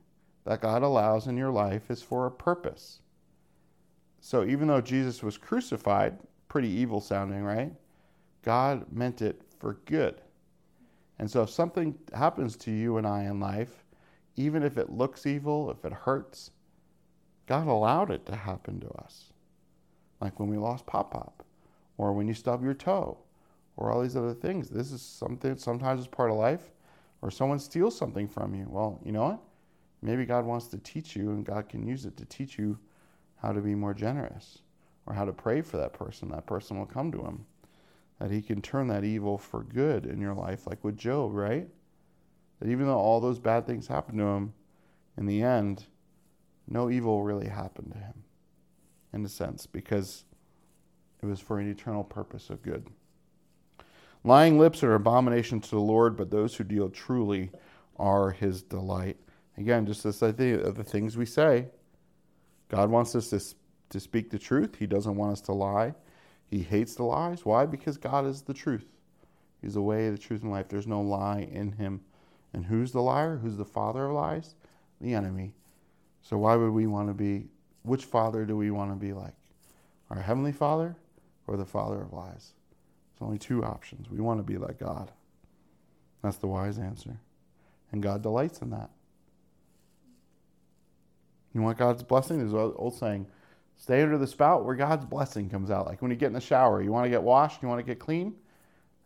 that 0.44 0.60
God 0.60 0.82
allows 0.82 1.26
in 1.26 1.36
your 1.36 1.50
life 1.50 1.90
is 1.90 2.02
for 2.02 2.26
a 2.26 2.30
purpose. 2.30 3.00
So 4.20 4.44
even 4.44 4.68
though 4.68 4.80
Jesus 4.80 5.22
was 5.22 5.36
crucified, 5.36 6.18
pretty 6.48 6.68
evil 6.68 7.00
sounding, 7.00 7.42
right? 7.42 7.72
God 8.42 8.86
meant 8.92 9.22
it 9.22 9.40
for 9.58 9.78
good. 9.84 10.20
And 11.18 11.30
so 11.30 11.42
if 11.42 11.50
something 11.50 11.94
happens 12.12 12.56
to 12.56 12.70
you 12.70 12.96
and 12.96 13.06
I 13.06 13.24
in 13.24 13.40
life, 13.40 13.84
even 14.36 14.62
if 14.62 14.78
it 14.78 14.90
looks 14.90 15.26
evil, 15.26 15.70
if 15.70 15.84
it 15.84 15.92
hurts, 15.92 16.50
God 17.46 17.66
allowed 17.66 18.10
it 18.10 18.26
to 18.26 18.36
happen 18.36 18.80
to 18.80 18.90
us. 19.02 19.32
Like 20.20 20.40
when 20.40 20.48
we 20.48 20.56
lost 20.56 20.86
Pop 20.86 21.12
Pop, 21.12 21.44
or 21.96 22.12
when 22.12 22.26
you 22.26 22.34
stub 22.34 22.64
your 22.64 22.74
toe, 22.74 23.18
or 23.76 23.90
all 23.90 24.02
these 24.02 24.16
other 24.16 24.34
things. 24.34 24.68
This 24.68 24.92
is 24.92 25.02
something 25.02 25.56
sometimes 25.56 26.00
it's 26.00 26.08
part 26.08 26.30
of 26.30 26.36
life, 26.36 26.70
or 27.24 27.30
someone 27.30 27.58
steals 27.58 27.96
something 27.96 28.28
from 28.28 28.54
you. 28.54 28.66
Well, 28.68 29.00
you 29.02 29.10
know 29.10 29.24
what? 29.24 29.40
Maybe 30.02 30.26
God 30.26 30.44
wants 30.44 30.66
to 30.66 30.78
teach 30.78 31.16
you, 31.16 31.30
and 31.30 31.42
God 31.42 31.70
can 31.70 31.86
use 31.86 32.04
it 32.04 32.18
to 32.18 32.26
teach 32.26 32.58
you 32.58 32.78
how 33.36 33.50
to 33.52 33.62
be 33.62 33.74
more 33.74 33.94
generous, 33.94 34.58
or 35.06 35.14
how 35.14 35.24
to 35.24 35.32
pray 35.32 35.62
for 35.62 35.78
that 35.78 35.94
person. 35.94 36.28
That 36.28 36.46
person 36.46 36.78
will 36.78 36.84
come 36.84 37.10
to 37.12 37.22
him. 37.22 37.46
That 38.20 38.30
he 38.30 38.42
can 38.42 38.60
turn 38.60 38.88
that 38.88 39.04
evil 39.04 39.38
for 39.38 39.62
good 39.62 40.04
in 40.04 40.20
your 40.20 40.34
life, 40.34 40.66
like 40.66 40.84
with 40.84 40.98
Job, 40.98 41.32
right? 41.32 41.66
That 42.60 42.68
even 42.68 42.86
though 42.86 42.98
all 42.98 43.20
those 43.20 43.38
bad 43.38 43.66
things 43.66 43.86
happened 43.86 44.18
to 44.18 44.26
him, 44.26 44.52
in 45.16 45.24
the 45.24 45.42
end, 45.42 45.86
no 46.68 46.90
evil 46.90 47.22
really 47.22 47.48
happened 47.48 47.92
to 47.92 47.98
him, 47.98 48.24
in 49.14 49.24
a 49.24 49.30
sense, 49.30 49.66
because 49.66 50.26
it 51.22 51.26
was 51.26 51.40
for 51.40 51.58
an 51.58 51.70
eternal 51.70 52.04
purpose 52.04 52.50
of 52.50 52.60
good. 52.60 52.90
Lying 54.24 54.58
lips 54.58 54.82
are 54.82 54.94
abomination 54.94 55.60
to 55.60 55.70
the 55.70 55.80
Lord, 55.80 56.16
but 56.16 56.30
those 56.30 56.56
who 56.56 56.64
deal 56.64 56.88
truly 56.88 57.50
are 57.98 58.30
his 58.30 58.62
delight. 58.62 59.18
Again, 59.58 59.86
just 59.86 60.02
this 60.02 60.22
idea 60.22 60.58
of 60.58 60.76
the 60.76 60.82
things 60.82 61.16
we 61.16 61.26
say. 61.26 61.68
God 62.70 62.90
wants 62.90 63.14
us 63.14 63.28
to, 63.30 63.40
to 63.90 64.00
speak 64.00 64.30
the 64.30 64.38
truth. 64.38 64.76
He 64.78 64.86
doesn't 64.86 65.16
want 65.16 65.32
us 65.32 65.40
to 65.42 65.52
lie. 65.52 65.94
He 66.50 66.60
hates 66.62 66.94
the 66.94 67.04
lies. 67.04 67.44
Why? 67.44 67.66
Because 67.66 67.98
God 67.98 68.26
is 68.26 68.42
the 68.42 68.54
truth. 68.54 68.86
He's 69.60 69.74
the 69.74 69.82
way, 69.82 70.08
the 70.10 70.18
truth, 70.18 70.42
and 70.42 70.50
life. 70.50 70.68
There's 70.68 70.86
no 70.86 71.02
lie 71.02 71.48
in 71.52 71.72
him. 71.72 72.00
And 72.54 72.64
who's 72.64 72.92
the 72.92 73.02
liar? 73.02 73.36
Who's 73.36 73.56
the 73.56 73.64
father 73.64 74.06
of 74.06 74.12
lies? 74.12 74.54
The 75.00 75.14
enemy. 75.14 75.52
So 76.22 76.38
why 76.38 76.56
would 76.56 76.70
we 76.70 76.86
want 76.86 77.08
to 77.08 77.14
be, 77.14 77.48
which 77.82 78.04
father 78.06 78.46
do 78.46 78.56
we 78.56 78.70
want 78.70 78.90
to 78.90 78.96
be 78.96 79.12
like? 79.12 79.34
Our 80.10 80.20
heavenly 80.20 80.52
father 80.52 80.96
or 81.46 81.56
the 81.56 81.64
father 81.64 82.00
of 82.00 82.12
lies? 82.12 82.52
Only 83.24 83.38
two 83.38 83.64
options. 83.64 84.10
We 84.10 84.20
want 84.20 84.38
to 84.38 84.44
be 84.44 84.58
like 84.58 84.78
God. 84.78 85.10
That's 86.22 86.36
the 86.36 86.46
wise 86.46 86.78
answer. 86.78 87.18
And 87.90 88.02
God 88.02 88.22
delights 88.22 88.60
in 88.60 88.70
that. 88.70 88.90
You 91.54 91.62
want 91.62 91.78
God's 91.78 92.02
blessing? 92.02 92.38
There's 92.38 92.52
an 92.52 92.74
old 92.76 92.94
saying 92.94 93.26
stay 93.76 94.02
under 94.02 94.18
the 94.18 94.26
spout 94.26 94.64
where 94.64 94.74
God's 94.74 95.06
blessing 95.06 95.48
comes 95.48 95.70
out. 95.70 95.86
Like 95.86 96.02
when 96.02 96.10
you 96.10 96.16
get 96.16 96.26
in 96.26 96.32
the 96.34 96.40
shower, 96.40 96.82
you 96.82 96.92
want 96.92 97.06
to 97.06 97.10
get 97.10 97.22
washed, 97.22 97.62
you 97.62 97.68
want 97.68 97.78
to 97.78 97.84
get 97.84 97.98
clean? 97.98 98.34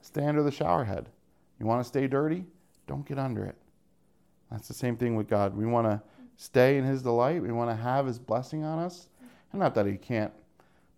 Stay 0.00 0.24
under 0.24 0.42
the 0.42 0.50
shower 0.50 0.84
head. 0.84 1.08
You 1.60 1.66
want 1.66 1.80
to 1.82 1.88
stay 1.88 2.08
dirty? 2.08 2.44
Don't 2.86 3.06
get 3.06 3.18
under 3.18 3.44
it. 3.44 3.56
That's 4.50 4.66
the 4.66 4.74
same 4.74 4.96
thing 4.96 5.14
with 5.14 5.28
God. 5.28 5.56
We 5.56 5.66
want 5.66 5.86
to 5.86 6.02
stay 6.36 6.76
in 6.76 6.84
His 6.84 7.02
delight, 7.02 7.42
we 7.42 7.52
want 7.52 7.70
to 7.70 7.76
have 7.76 8.06
His 8.06 8.18
blessing 8.18 8.64
on 8.64 8.80
us. 8.80 9.08
And 9.52 9.60
not 9.60 9.74
that 9.76 9.86
He 9.86 9.96
can't 9.96 10.32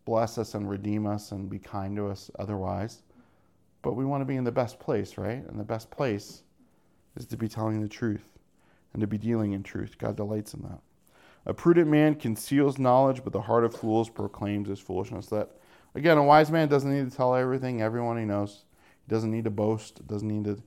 bless 0.04 0.38
us 0.38 0.54
and 0.54 0.68
redeem 0.68 1.06
us 1.06 1.32
and 1.32 1.50
be 1.50 1.58
kind 1.58 1.96
to 1.96 2.08
us 2.08 2.30
otherwise. 2.38 3.02
But 3.82 3.94
we 3.94 4.04
want 4.04 4.20
to 4.20 4.26
be 4.26 4.36
in 4.36 4.44
the 4.44 4.52
best 4.52 4.78
place, 4.78 5.16
right? 5.16 5.44
And 5.46 5.58
the 5.58 5.64
best 5.64 5.90
place 5.90 6.42
is 7.16 7.26
to 7.26 7.36
be 7.36 7.48
telling 7.48 7.80
the 7.80 7.88
truth 7.88 8.24
and 8.92 9.00
to 9.00 9.06
be 9.06 9.18
dealing 9.18 9.52
in 9.52 9.62
truth. 9.62 9.96
God 9.98 10.16
delights 10.16 10.54
in 10.54 10.62
that. 10.62 10.80
A 11.46 11.54
prudent 11.54 11.88
man 11.88 12.14
conceals 12.14 12.78
knowledge, 12.78 13.22
but 13.24 13.32
the 13.32 13.40
heart 13.40 13.64
of 13.64 13.74
fools 13.74 14.10
proclaims 14.10 14.68
his 14.68 14.78
foolishness. 14.78 15.26
That 15.26 15.50
again, 15.94 16.18
a 16.18 16.22
wise 16.22 16.50
man 16.50 16.68
doesn't 16.68 16.92
need 16.92 17.10
to 17.10 17.16
tell 17.16 17.34
everything, 17.34 17.80
everyone 17.80 18.18
he 18.18 18.24
knows. 18.24 18.64
He 19.06 19.14
doesn't 19.14 19.30
need 19.30 19.44
to 19.44 19.50
boast, 19.50 20.06
doesn't 20.06 20.28
need 20.28 20.44
to, 20.44 20.62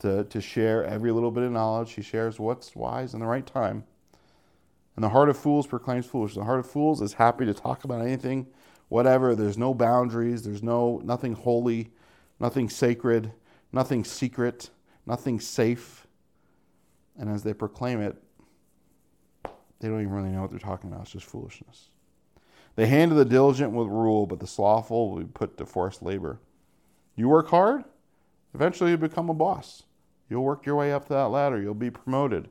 to, 0.00 0.24
to 0.24 0.40
share 0.40 0.84
every 0.84 1.12
little 1.12 1.30
bit 1.30 1.44
of 1.44 1.52
knowledge. 1.52 1.92
He 1.92 2.02
shares 2.02 2.40
what's 2.40 2.74
wise 2.74 3.14
in 3.14 3.20
the 3.20 3.26
right 3.26 3.46
time. 3.46 3.84
And 4.96 5.04
the 5.04 5.10
heart 5.10 5.28
of 5.28 5.36
fools 5.38 5.66
proclaims 5.66 6.06
foolishness. 6.06 6.38
The 6.38 6.44
heart 6.44 6.58
of 6.58 6.68
fools 6.68 7.00
is 7.00 7.12
happy 7.12 7.46
to 7.46 7.54
talk 7.54 7.84
about 7.84 8.00
anything 8.00 8.48
whatever. 8.88 9.34
There's 9.34 9.58
no 9.58 9.74
boundaries. 9.74 10.42
There's 10.42 10.62
no 10.62 11.00
nothing 11.04 11.34
holy, 11.34 11.90
nothing 12.40 12.68
sacred, 12.68 13.32
nothing 13.72 14.04
secret, 14.04 14.70
nothing 15.06 15.40
safe. 15.40 16.06
And 17.18 17.30
as 17.30 17.42
they 17.42 17.54
proclaim 17.54 18.00
it, 18.00 18.16
they 19.80 19.88
don't 19.88 20.00
even 20.00 20.12
really 20.12 20.30
know 20.30 20.42
what 20.42 20.50
they're 20.50 20.58
talking 20.58 20.90
about. 20.90 21.02
It's 21.02 21.12
just 21.12 21.26
foolishness. 21.26 21.90
The 22.76 22.86
hand 22.86 23.10
of 23.10 23.18
the 23.18 23.24
diligent 23.24 23.72
will 23.72 23.88
rule, 23.88 24.26
but 24.26 24.40
the 24.40 24.46
slothful 24.46 25.10
will 25.10 25.20
be 25.20 25.26
put 25.26 25.56
to 25.58 25.66
forced 25.66 26.02
labor. 26.02 26.38
You 27.14 27.28
work 27.28 27.48
hard, 27.48 27.84
eventually 28.54 28.90
you 28.90 28.98
become 28.98 29.30
a 29.30 29.34
boss. 29.34 29.84
You'll 30.28 30.44
work 30.44 30.66
your 30.66 30.76
way 30.76 30.92
up 30.92 31.08
that 31.08 31.28
ladder. 31.28 31.60
You'll 31.60 31.74
be 31.74 31.90
promoted. 31.90 32.48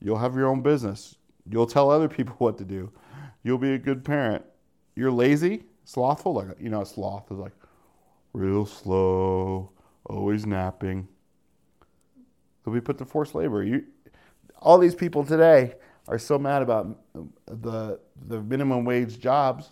You'll 0.00 0.18
have 0.18 0.36
your 0.36 0.48
own 0.48 0.62
business. 0.62 1.16
You'll 1.48 1.66
tell 1.66 1.90
other 1.90 2.08
people 2.08 2.34
what 2.38 2.58
to 2.58 2.64
do. 2.64 2.92
You'll 3.42 3.58
be 3.58 3.74
a 3.74 3.78
good 3.78 4.04
parent. 4.04 4.44
You're 4.94 5.10
lazy, 5.10 5.64
slothful. 5.84 6.34
Like 6.34 6.60
you 6.60 6.68
know, 6.68 6.82
a 6.82 6.86
sloth 6.86 7.30
is 7.30 7.38
like 7.38 7.52
real 8.34 8.66
slow, 8.66 9.70
always 10.04 10.44
napping. 10.44 11.08
They'll 12.64 12.74
be 12.74 12.80
put 12.80 12.98
to 12.98 13.06
forced 13.06 13.34
labor. 13.34 13.62
You, 13.62 13.84
all 14.60 14.78
these 14.78 14.94
people 14.94 15.24
today 15.24 15.74
are 16.08 16.18
so 16.18 16.38
mad 16.38 16.60
about 16.60 16.98
the 17.46 17.98
the 18.26 18.42
minimum 18.42 18.84
wage 18.84 19.18
jobs. 19.18 19.70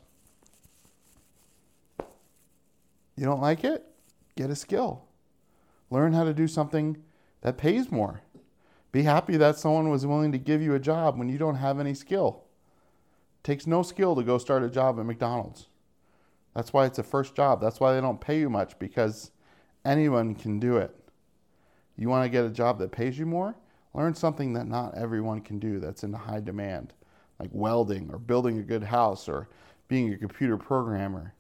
You 3.17 3.27
don't 3.27 3.41
like 3.41 3.65
it? 3.65 3.85
Get 4.37 4.49
a 4.49 4.57
skill. 4.57 5.05
Learn 5.91 6.15
how 6.15 6.25
to 6.25 6.33
do 6.33 6.49
something 6.49 6.97
that 7.43 7.59
pays 7.59 7.91
more. 7.91 8.23
Be 8.93 9.03
happy 9.03 9.37
that 9.37 9.59
someone 9.59 9.91
was 9.91 10.07
willing 10.07 10.33
to 10.33 10.39
give 10.39 10.63
you 10.63 10.75
a 10.75 10.79
job 10.79 11.19
when 11.19 11.29
you 11.29 11.39
don't 11.39 11.57
have 11.57 11.79
any 11.79 11.95
skill. 11.95 12.45
It 13.41 13.45
takes 13.45 13.67
no 13.67 13.83
skill 13.83 14.15
to 14.17 14.23
go 14.23 14.39
start 14.39 14.63
a 14.63 14.71
job 14.71 14.99
at 14.99 15.07
McDonald's. 15.07 15.69
That's 16.55 16.73
why 16.73 16.87
it's 16.87 16.99
a 16.99 17.03
first 17.03 17.35
job. 17.35 17.61
That's 17.61 17.81
why 17.81 17.95
they 17.95 18.01
don't 18.01 18.21
pay 18.21 18.39
you 18.39 18.51
much 18.51 18.79
because 18.79 19.31
anyone 19.85 20.35
can 20.35 20.59
do 20.59 20.77
it. 20.77 20.95
You 21.97 22.09
want 22.09 22.25
to 22.25 22.31
get 22.31 22.45
a 22.45 22.51
job 22.51 22.79
that 22.79 22.93
pays 22.93 23.19
you 23.19 23.27
more? 23.27 23.55
Learn 23.95 24.15
something 24.15 24.53
that 24.55 24.67
not 24.67 24.97
everyone 24.97 25.41
can 25.41 25.59
do 25.59 25.79
that's 25.79 26.03
in 26.03 26.13
high 26.13 26.41
demand, 26.41 26.95
like 27.39 27.51
welding 27.53 28.11
or 28.11 28.19
building 28.19 28.59
a 28.59 28.63
good 28.63 28.83
house 28.83 29.29
or 29.29 29.49
being 29.89 30.13
a 30.13 30.17
computer 30.17 30.57
programmer. 30.57 31.35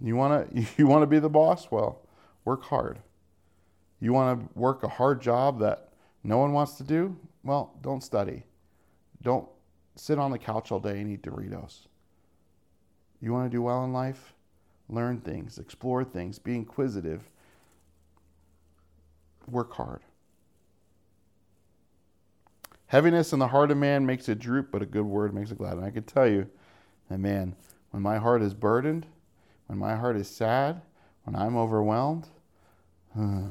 You 0.00 0.16
want 0.16 0.54
to 0.54 0.66
you 0.76 0.86
want 0.86 1.02
to 1.02 1.06
be 1.06 1.18
the 1.18 1.28
boss? 1.28 1.70
Well, 1.70 2.06
work 2.44 2.64
hard. 2.64 3.00
You 4.00 4.12
want 4.12 4.40
to 4.40 4.58
work 4.58 4.82
a 4.82 4.88
hard 4.88 5.20
job 5.20 5.60
that 5.60 5.92
no 6.24 6.38
one 6.38 6.52
wants 6.52 6.74
to 6.74 6.84
do? 6.84 7.16
Well, 7.44 7.76
don't 7.82 8.02
study. 8.02 8.44
Don't 9.22 9.48
sit 9.96 10.18
on 10.18 10.30
the 10.30 10.38
couch 10.38 10.72
all 10.72 10.80
day 10.80 11.00
and 11.00 11.10
eat 11.10 11.22
Doritos. 11.22 11.86
You 13.22 13.32
want 13.32 13.50
to 13.50 13.56
do 13.56 13.62
well 13.62 13.84
in 13.84 13.92
life? 13.92 14.34
Learn 14.88 15.20
things, 15.20 15.58
explore 15.58 16.02
things, 16.02 16.40
be 16.40 16.56
inquisitive, 16.56 17.22
work 19.48 19.72
hard. 19.74 20.00
Heaviness 22.88 23.32
in 23.32 23.38
the 23.38 23.48
heart 23.48 23.70
of 23.70 23.78
man 23.78 24.04
makes 24.04 24.28
it 24.28 24.38
droop, 24.38 24.70
but 24.70 24.82
a 24.82 24.86
good 24.86 25.06
word 25.06 25.32
makes 25.32 25.50
it 25.50 25.56
glad. 25.56 25.78
And 25.78 25.84
I 25.84 25.90
can 25.90 26.02
tell 26.02 26.26
you 26.28 26.46
that, 27.08 27.18
man, 27.18 27.54
when 27.90 28.02
my 28.02 28.18
heart 28.18 28.42
is 28.42 28.52
burdened, 28.52 29.06
when 29.66 29.78
my 29.78 29.94
heart 29.94 30.16
is 30.16 30.28
sad, 30.28 30.82
when 31.24 31.36
I'm 31.36 31.56
overwhelmed, 31.56 32.28
uh, 33.18 33.20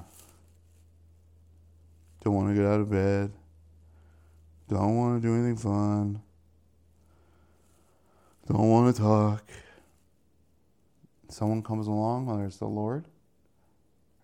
don't 2.23 2.35
want 2.35 2.49
to 2.49 2.53
get 2.53 2.65
out 2.65 2.81
of 2.81 2.91
bed, 2.91 3.31
don't 4.67 4.95
want 4.95 5.21
to 5.21 5.27
do 5.27 5.33
anything 5.33 5.57
fun, 5.57 6.21
don't 8.51 8.69
want 8.69 8.95
to 8.95 9.01
talk. 9.01 9.43
Someone 11.29 11.63
comes 11.63 11.87
along, 11.87 12.25
whether 12.25 12.45
it's 12.45 12.57
the 12.57 12.67
Lord, 12.67 13.05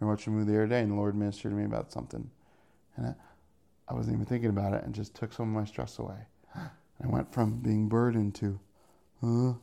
I 0.01 0.05
watched 0.05 0.27
a 0.27 0.29
movie 0.29 0.51
the 0.51 0.57
other 0.57 0.67
day, 0.67 0.81
and 0.81 0.91
the 0.91 0.95
Lord 0.95 1.15
ministered 1.15 1.51
to 1.51 1.55
me 1.55 1.65
about 1.65 1.91
something. 1.91 2.29
And 2.95 3.07
I, 3.07 3.15
I 3.87 3.93
wasn't 3.93 4.15
even 4.15 4.25
thinking 4.25 4.49
about 4.49 4.73
it 4.73 4.83
and 4.83 4.93
just 4.93 5.15
took 5.15 5.33
some 5.33 5.49
of 5.49 5.61
my 5.61 5.65
stress 5.65 5.97
away. 5.97 6.19
I 6.55 7.07
went 7.07 7.31
from 7.31 7.59
being 7.59 7.87
burdened 7.87 8.35
to 8.35 8.59
uh, 9.23 9.53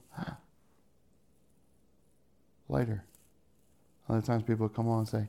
lighter. 2.69 3.05
Other 4.09 4.23
times 4.23 4.43
people 4.43 4.69
come 4.69 4.87
along 4.87 5.01
and 5.01 5.09
say, 5.09 5.29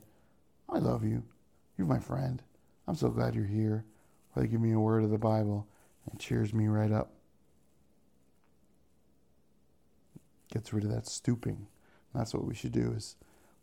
I 0.69 0.79
love 0.79 1.03
you. 1.03 1.23
You're 1.77 1.87
my 1.87 1.99
friend. 1.99 2.41
I'm 2.87 2.95
so 2.95 3.09
glad 3.09 3.35
you're 3.35 3.45
here. 3.45 3.85
Or 4.35 4.41
they 4.41 4.47
give 4.47 4.61
me 4.61 4.73
a 4.73 4.79
word 4.79 5.03
of 5.03 5.09
the 5.09 5.17
Bible 5.17 5.67
and 6.09 6.19
cheers 6.19 6.53
me 6.53 6.67
right 6.67 6.91
up. 6.91 7.11
Gets 10.55 10.71
rid 10.71 10.85
of 10.85 10.91
that 10.91 11.05
stooping. 11.05 11.67
And 12.13 12.21
that's 12.21 12.33
what 12.33 12.45
we 12.45 12.55
should 12.55 12.71
do 12.71 12.93
is 12.95 13.17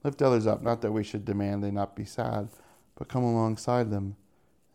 lift 0.05 0.21
others 0.21 0.47
up. 0.47 0.61
Not 0.61 0.83
that 0.83 0.93
we 0.93 1.03
should 1.03 1.25
demand 1.25 1.65
they 1.65 1.71
not 1.71 1.97
be 1.97 2.05
sad, 2.05 2.51
but 2.97 3.09
come 3.09 3.25
alongside 3.25 3.91
them 3.91 4.17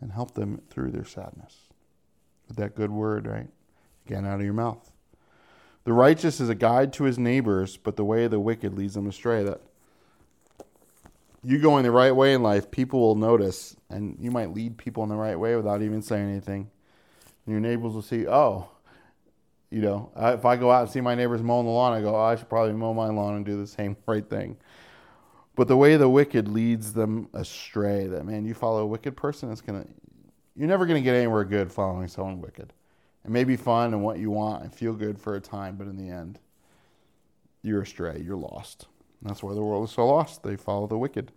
and 0.02 0.12
help 0.12 0.34
them 0.34 0.64
through 0.72 0.90
their 0.90 1.06
sadness. 1.06 1.68
With 2.48 2.58
that 2.58 2.74
good 2.74 2.90
word, 2.90 3.28
right? 3.28 3.50
Again, 4.08 4.26
out 4.26 4.40
of 4.40 4.46
your 4.46 4.56
mouth. 4.56 4.92
The 5.84 5.94
righteous 5.94 6.42
is 6.42 6.50
a 6.50 6.56
guide 6.56 6.92
to 6.94 7.04
his 7.04 7.20
neighbors, 7.20 7.78
but 7.78 7.98
the 7.98 8.04
way 8.04 8.24
of 8.24 8.32
the 8.32 8.40
wicked 8.40 8.74
leads 8.74 8.96
them 8.96 9.06
astray. 9.06 9.44
That 9.44 9.62
you 11.44 11.60
going 11.60 11.84
the 11.84 11.92
right 11.92 12.16
way 12.16 12.34
in 12.34 12.42
life, 12.42 12.72
people 12.72 13.00
will 13.00 13.14
notice, 13.14 13.76
and 13.92 14.18
you 14.20 14.32
might 14.32 14.56
lead 14.56 14.80
people 14.80 15.04
in 15.04 15.10
the 15.10 15.16
right 15.16 15.40
way 15.40 15.56
without 15.56 15.84
even 15.84 16.02
saying 16.02 16.32
anything. 16.32 16.72
And 17.46 17.54
your 17.54 17.62
neighbors 17.62 17.94
will 17.94 18.02
see, 18.02 18.28
oh, 18.28 18.70
you 19.70 19.82
know, 19.82 20.12
if 20.16 20.46
I 20.46 20.56
go 20.56 20.72
out 20.72 20.84
and 20.84 20.92
see 20.92 21.02
my 21.02 21.16
neighbors 21.16 21.42
mowing 21.42 21.66
the 21.66 21.72
lawn, 21.72 21.94
I 21.94 22.02
go, 22.02 22.16
oh, 22.16 22.22
I 22.22 22.36
should 22.36 22.50
probably 22.50 22.74
mow 22.74 22.94
my 22.94 23.08
lawn 23.08 23.36
and 23.36 23.46
do 23.46 23.58
the 23.58 23.68
same 23.68 23.98
right 24.06 24.28
thing. 24.28 24.58
But 25.56 25.68
the 25.68 25.76
way 25.76 25.98
the 25.98 26.08
wicked 26.08 26.48
leads 26.48 26.94
them 26.94 27.30
astray. 27.34 28.08
That 28.08 28.26
man, 28.26 28.46
you 28.46 28.54
follow 28.54 28.84
a 28.84 28.86
wicked 28.86 29.18
person, 29.18 29.52
it's 29.52 29.62
gonna 29.62 29.86
you're 30.56 30.68
never 30.68 30.86
gonna 30.86 31.02
get 31.02 31.16
anywhere 31.16 31.44
good 31.44 31.72
following 31.72 32.08
someone 32.08 32.42
wicked. 32.42 32.74
It 33.26 33.32
may 33.32 33.44
be 33.44 33.58
fun 33.58 33.94
and 33.94 34.04
what 34.04 34.20
you 34.20 34.32
want 34.32 34.64
and 34.64 34.74
feel 34.74 34.94
good 34.94 35.20
for 35.20 35.36
a 35.36 35.42
time, 35.42 35.76
but 35.76 35.88
in 35.88 35.98
the 35.98 36.10
end, 36.10 36.40
you're 37.62 37.82
astray, 37.82 38.22
you're 38.24 38.38
lost. 38.38 38.88
And 39.20 39.30
that's 39.30 39.44
why 39.44 39.54
the 39.54 39.64
world 39.64 39.88
is 39.90 39.94
so 39.94 40.08
lost. 40.08 40.44
They 40.44 40.56
follow 40.56 40.88
the 40.88 40.98
wicked. 40.98 41.32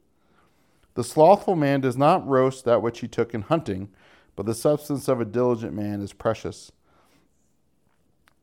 The 0.95 1.05
slothful 1.05 1.57
man 1.57 1.81
does 1.81 1.97
not 1.97 2.27
roast 2.27 2.64
that 2.64 2.83
which 2.83 3.01
he 3.01 3.09
took 3.09 3.35
in 3.35 3.43
hunting, 3.43 3.88
but 4.37 4.47
the 4.47 4.55
substance 4.55 5.09
of 5.09 5.21
a 5.21 5.25
diligent 5.25 5.73
man 5.73 6.01
is 6.01 6.12
precious. 6.12 6.71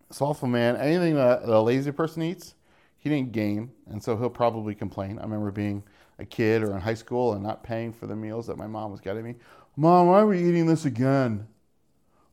Slothful 0.09 0.47
man, 0.47 0.77
anything 0.77 1.15
that 1.15 1.43
a 1.43 1.59
lazy 1.59 1.91
person 1.91 2.23
eats, 2.23 2.55
he 2.97 3.09
didn't 3.09 3.31
gain, 3.31 3.71
and 3.89 4.01
so 4.01 4.17
he'll 4.17 4.29
probably 4.29 4.73
complain. 4.73 5.19
I 5.19 5.23
remember 5.23 5.51
being 5.51 5.83
a 6.19 6.25
kid 6.25 6.63
or 6.63 6.73
in 6.73 6.81
high 6.81 6.93
school 6.93 7.33
and 7.33 7.43
not 7.43 7.63
paying 7.63 7.93
for 7.93 8.07
the 8.07 8.15
meals 8.15 8.47
that 8.47 8.57
my 8.57 8.67
mom 8.67 8.91
was 8.91 9.01
getting 9.01 9.23
me. 9.23 9.35
Mom, 9.75 10.07
why 10.07 10.19
are 10.21 10.27
we 10.27 10.39
eating 10.39 10.65
this 10.65 10.85
again? 10.85 11.47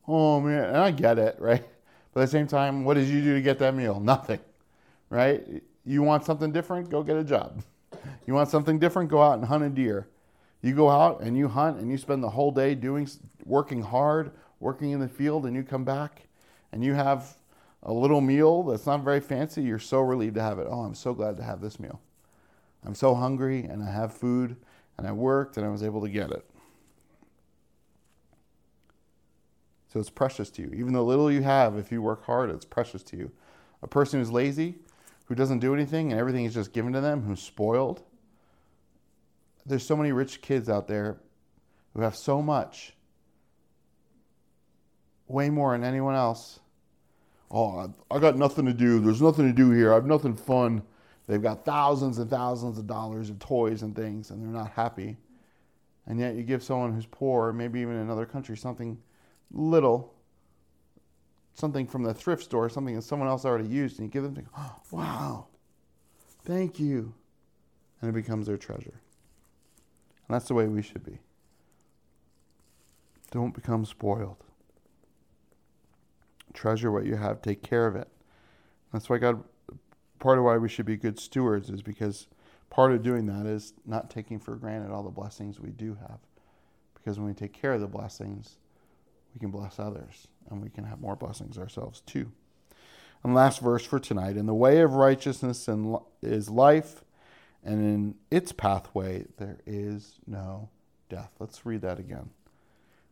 Oh 0.07 0.39
man, 0.39 0.65
and 0.65 0.77
I 0.77 0.91
get 0.91 1.19
it, 1.19 1.37
right? 1.39 1.63
But 2.13 2.21
at 2.21 2.25
the 2.27 2.31
same 2.31 2.47
time, 2.47 2.85
what 2.85 2.93
did 2.93 3.09
you 3.09 3.21
do 3.21 3.35
to 3.35 3.41
get 3.41 3.59
that 3.59 3.75
meal? 3.75 3.99
Nothing, 3.99 4.39
right? 5.09 5.43
You 5.83 6.01
want 6.01 6.23
something 6.23 6.49
different? 6.49 6.89
Go 6.89 7.03
get 7.03 7.17
a 7.17 7.25
job. 7.25 7.61
You 8.25 8.33
want 8.33 8.49
something 8.49 8.79
different? 8.79 9.09
Go 9.09 9.21
out 9.21 9.37
and 9.37 9.43
hunt 9.43 9.65
a 9.65 9.69
deer. 9.69 10.07
You 10.61 10.73
go 10.73 10.89
out 10.89 11.19
and 11.19 11.37
you 11.37 11.49
hunt 11.49 11.77
and 11.77 11.91
you 11.91 11.97
spend 11.97 12.23
the 12.23 12.29
whole 12.29 12.51
day 12.51 12.73
doing, 12.73 13.09
working 13.43 13.81
hard, 13.81 14.31
working 14.61 14.91
in 14.91 15.01
the 15.01 15.09
field, 15.09 15.45
and 15.45 15.57
you 15.57 15.63
come 15.63 15.83
back 15.83 16.27
and 16.71 16.85
you 16.85 16.93
have 16.93 17.35
a 17.85 17.93
little 17.93 18.19
meal 18.19 18.63
that's 18.63 18.87
not 18.87 19.03
very 19.03 19.19
fancy, 19.19 19.61
you're 19.61 19.77
so 19.77 20.01
relieved 20.01 20.35
to 20.35 20.41
have 20.41 20.57
it. 20.57 20.67
Oh, 20.69 20.81
I'm 20.81 20.95
so 20.95 21.13
glad 21.13 21.37
to 21.37 21.43
have 21.43 21.61
this 21.61 21.79
meal. 21.79 22.01
I'm 22.83 22.95
so 22.95 23.13
hungry 23.13 23.63
and 23.63 23.83
I 23.83 23.91
have 23.91 24.11
food 24.11 24.55
and 24.97 25.07
I 25.07 25.11
worked 25.11 25.57
and 25.57 25.65
I 25.65 25.69
was 25.69 25.83
able 25.83 26.01
to 26.01 26.09
get 26.09 26.31
it. 26.31 26.43
So 29.93 29.99
it's 29.99 30.09
precious 30.09 30.49
to 30.51 30.63
you. 30.63 30.71
Even 30.75 30.93
the 30.93 31.03
little 31.03 31.31
you 31.31 31.43
have, 31.43 31.77
if 31.77 31.91
you 31.91 32.01
work 32.01 32.25
hard, 32.25 32.49
it's 32.49 32.65
precious 32.65 33.03
to 33.03 33.17
you. 33.17 33.31
A 33.83 33.87
person 33.87 34.19
who's 34.19 34.31
lazy, 34.31 34.75
who 35.25 35.35
doesn't 35.35 35.59
do 35.59 35.73
anything 35.73 36.11
and 36.11 36.19
everything 36.19 36.45
is 36.45 36.53
just 36.55 36.73
given 36.73 36.91
to 36.93 37.01
them, 37.01 37.21
who's 37.23 37.41
spoiled. 37.41 38.01
There's 39.65 39.85
so 39.85 39.95
many 39.95 40.11
rich 40.11 40.41
kids 40.41 40.69
out 40.69 40.87
there 40.87 41.17
who 41.93 42.01
have 42.01 42.15
so 42.15 42.41
much, 42.41 42.93
way 45.27 45.49
more 45.49 45.71
than 45.73 45.83
anyone 45.83 46.15
else 46.15 46.59
oh, 47.55 47.93
I 48.11 48.19
got 48.19 48.37
nothing 48.37 48.65
to 48.65 48.73
do. 48.73 48.99
There's 48.99 49.21
nothing 49.21 49.47
to 49.47 49.53
do 49.53 49.71
here. 49.71 49.91
I 49.91 49.95
have 49.95 50.05
nothing 50.05 50.35
fun. 50.35 50.83
They've 51.25 51.41
got 51.41 51.63
thousands 51.63 52.19
and 52.19 52.29
thousands 52.29 52.77
of 52.77 52.85
dollars 52.85 53.29
of 53.29 53.39
toys 53.39 53.81
and 53.81 53.95
things, 53.95 54.29
and 54.29 54.43
they're 54.43 54.61
not 54.61 54.71
happy. 54.71 55.17
And 56.05 56.19
yet, 56.19 56.35
you 56.35 56.43
give 56.43 56.61
someone 56.61 56.93
who's 56.93 57.05
poor, 57.05 57.53
maybe 57.53 57.79
even 57.79 57.95
in 57.95 58.01
another 58.01 58.25
country, 58.25 58.57
something 58.57 58.97
little, 59.51 60.13
something 61.55 61.87
from 61.87 62.03
the 62.03 62.13
thrift 62.13 62.43
store, 62.43 62.69
something 62.69 62.95
that 62.95 63.03
someone 63.03 63.29
else 63.29 63.45
already 63.45 63.67
used, 63.67 63.99
and 63.99 64.07
you 64.07 64.11
give 64.11 64.23
them, 64.23 64.45
oh, 64.55 64.75
wow, 64.91 65.47
thank 66.43 66.79
you. 66.79 67.13
And 68.01 68.09
it 68.09 68.13
becomes 68.13 68.47
their 68.47 68.57
treasure. 68.57 69.01
And 70.27 70.35
that's 70.35 70.47
the 70.47 70.53
way 70.53 70.67
we 70.67 70.81
should 70.81 71.05
be. 71.05 71.19
Don't 73.31 73.55
become 73.55 73.85
spoiled 73.85 74.44
treasure 76.55 76.91
what 76.91 77.05
you 77.05 77.15
have, 77.15 77.41
take 77.41 77.61
care 77.61 77.85
of 77.85 77.95
it. 77.95 78.07
That's 78.91 79.09
why 79.09 79.17
God, 79.17 79.43
part 80.19 80.37
of 80.37 80.45
why 80.45 80.57
we 80.57 80.69
should 80.69 80.85
be 80.85 80.97
good 80.97 81.19
stewards 81.19 81.69
is 81.69 81.81
because 81.81 82.27
part 82.69 82.91
of 82.91 83.03
doing 83.03 83.25
that 83.27 83.45
is 83.45 83.73
not 83.85 84.09
taking 84.09 84.39
for 84.39 84.55
granted 84.55 84.91
all 84.91 85.03
the 85.03 85.09
blessings 85.09 85.59
we 85.59 85.71
do 85.71 85.95
have. 85.95 86.19
Because 86.93 87.19
when 87.19 87.27
we 87.27 87.33
take 87.33 87.53
care 87.53 87.73
of 87.73 87.81
the 87.81 87.87
blessings, 87.87 88.57
we 89.33 89.39
can 89.39 89.51
bless 89.51 89.79
others 89.79 90.27
and 90.49 90.61
we 90.61 90.69
can 90.69 90.85
have 90.85 90.99
more 90.99 91.15
blessings 91.15 91.57
ourselves 91.57 92.01
too. 92.01 92.31
And 93.23 93.33
last 93.33 93.59
verse 93.59 93.83
for 93.83 93.99
tonight 93.99 94.37
In 94.37 94.45
the 94.45 94.53
way 94.53 94.81
of 94.81 94.93
righteousness 94.93 95.67
is 96.21 96.49
life, 96.49 97.03
and 97.63 97.81
in 97.81 98.15
its 98.29 98.51
pathway 98.51 99.25
there 99.37 99.57
is 99.65 100.19
no 100.27 100.69
death. 101.09 101.31
Let's 101.39 101.65
read 101.65 101.81
that 101.81 101.99
again. 101.99 102.29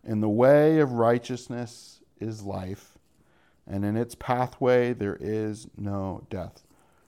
In 0.04 0.22
the 0.22 0.30
way 0.30 0.80
of 0.80 0.94
righteousness 0.94 2.02
is 2.20 2.44
life, 2.44 2.98
and 3.68 3.86
in 3.86 3.96
its 3.96 4.16
pathway 4.16 4.94
there 4.94 5.18
is 5.20 5.68
no 5.78 6.26
death. 6.30 6.64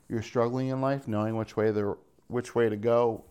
You're 0.09 0.21
struggling 0.21 0.67
in 0.69 0.81
life, 0.81 1.07
knowing 1.07 1.35
which 1.35 1.57
way 1.57 1.71
the 1.71 1.97
which 2.27 2.55
way 2.55 2.69
to 2.69 2.75
go. 2.75 3.23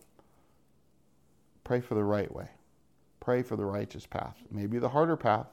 Pray 1.63 1.81
for 1.81 1.95
the 1.95 2.03
right 2.03 2.33
way. 2.33 2.49
Pray 3.19 3.41
for 3.41 3.55
the 3.55 3.65
righteous 3.65 4.05
path. 4.05 4.37
Maybe 4.51 4.77
the 4.77 4.89
harder 4.89 5.17
path, 5.17 5.47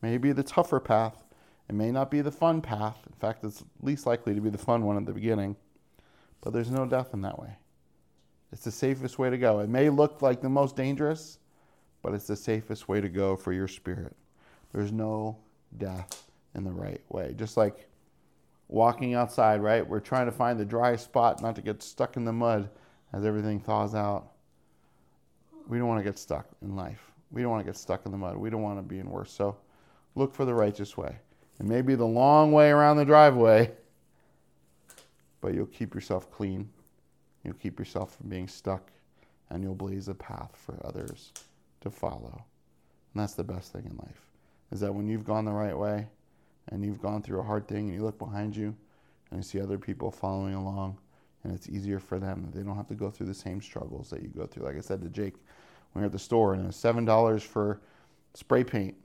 maybe 0.00 0.32
the 0.32 0.42
tougher 0.42 0.80
path. 0.80 1.24
It 1.68 1.74
may 1.74 1.92
not 1.92 2.10
be 2.10 2.20
the 2.20 2.32
fun 2.32 2.62
path. 2.62 2.96
In 3.06 3.12
fact, 3.12 3.44
it's 3.44 3.62
least 3.80 4.06
likely 4.06 4.34
to 4.34 4.40
be 4.40 4.50
the 4.50 4.58
fun 4.58 4.84
one 4.84 4.96
at 4.96 5.06
the 5.06 5.12
beginning. 5.12 5.54
But 6.40 6.52
there's 6.52 6.70
no 6.70 6.86
death 6.86 7.12
in 7.12 7.20
that 7.22 7.38
way. 7.38 7.56
It's 8.50 8.64
the 8.64 8.72
safest 8.72 9.18
way 9.18 9.30
to 9.30 9.38
go. 9.38 9.60
It 9.60 9.68
may 9.68 9.90
look 9.90 10.22
like 10.22 10.40
the 10.40 10.48
most 10.48 10.74
dangerous, 10.74 11.38
but 12.02 12.14
it's 12.14 12.26
the 12.26 12.34
safest 12.34 12.88
way 12.88 13.00
to 13.00 13.08
go 13.08 13.36
for 13.36 13.52
your 13.52 13.68
spirit. 13.68 14.16
There's 14.72 14.90
no 14.90 15.36
death 15.76 16.29
in 16.54 16.64
the 16.64 16.72
right 16.72 17.00
way. 17.08 17.34
Just 17.36 17.56
like 17.56 17.88
walking 18.68 19.14
outside, 19.14 19.60
right? 19.60 19.86
We're 19.86 20.00
trying 20.00 20.26
to 20.26 20.32
find 20.32 20.58
the 20.58 20.64
dry 20.64 20.96
spot 20.96 21.42
not 21.42 21.56
to 21.56 21.62
get 21.62 21.82
stuck 21.82 22.16
in 22.16 22.24
the 22.24 22.32
mud 22.32 22.70
as 23.12 23.24
everything 23.24 23.60
thaws 23.60 23.94
out. 23.94 24.32
we 25.68 25.78
don't 25.78 25.88
want 25.88 26.00
to 26.00 26.04
get 26.04 26.18
stuck 26.18 26.46
in 26.62 26.74
life. 26.76 27.12
We 27.30 27.42
don't 27.42 27.50
want 27.50 27.64
to 27.64 27.70
get 27.70 27.76
stuck 27.76 28.04
in 28.04 28.12
the 28.12 28.18
mud. 28.18 28.36
We 28.36 28.50
don't 28.50 28.62
want 28.62 28.78
to 28.78 28.82
be 28.82 28.98
in 28.98 29.08
worse. 29.08 29.30
So 29.30 29.56
look 30.16 30.34
for 30.34 30.44
the 30.44 30.54
righteous 30.54 30.96
way. 30.96 31.16
It 31.60 31.66
may 31.66 31.82
be 31.82 31.94
the 31.94 32.06
long 32.06 32.52
way 32.52 32.70
around 32.70 32.96
the 32.96 33.04
driveway, 33.04 33.70
but 35.40 35.54
you'll 35.54 35.66
keep 35.66 35.94
yourself 35.94 36.30
clean. 36.30 36.68
You'll 37.44 37.54
keep 37.54 37.78
yourself 37.78 38.16
from 38.16 38.28
being 38.28 38.48
stuck, 38.48 38.90
and 39.48 39.62
you'll 39.62 39.74
blaze 39.74 40.08
a 40.08 40.14
path 40.14 40.50
for 40.54 40.78
others 40.84 41.32
to 41.82 41.90
follow. 41.90 42.44
And 43.14 43.22
that's 43.22 43.34
the 43.34 43.44
best 43.44 43.72
thing 43.72 43.86
in 43.88 43.96
life, 43.96 44.26
is 44.72 44.80
that 44.80 44.94
when 44.94 45.06
you've 45.06 45.24
gone 45.24 45.44
the 45.44 45.52
right 45.52 45.76
way 45.76 46.08
and 46.68 46.84
you've 46.84 47.02
gone 47.02 47.22
through 47.22 47.40
a 47.40 47.44
hard 47.44 47.66
thing 47.66 47.88
and 47.88 47.94
you 47.94 48.02
look 48.02 48.18
behind 48.18 48.56
you 48.56 48.74
and 49.30 49.38
you 49.38 49.42
see 49.42 49.60
other 49.60 49.78
people 49.78 50.10
following 50.10 50.54
along, 50.54 50.98
and 51.44 51.52
it's 51.52 51.68
easier 51.68 51.98
for 51.98 52.18
them. 52.18 52.50
They 52.54 52.62
don't 52.62 52.76
have 52.76 52.88
to 52.88 52.94
go 52.94 53.10
through 53.10 53.26
the 53.26 53.34
same 53.34 53.62
struggles 53.62 54.10
that 54.10 54.22
you 54.22 54.28
go 54.28 54.46
through. 54.46 54.64
Like 54.64 54.76
I 54.76 54.80
said 54.80 55.00
to 55.02 55.08
Jake, 55.08 55.34
we 55.94 56.00
were 56.00 56.06
at 56.06 56.12
the 56.12 56.18
store 56.18 56.54
and 56.54 56.62
it 56.64 56.66
was 56.66 56.76
seven 56.76 57.04
dollars 57.04 57.42
for 57.42 57.80
spray 58.34 58.64
paint. 58.64 58.96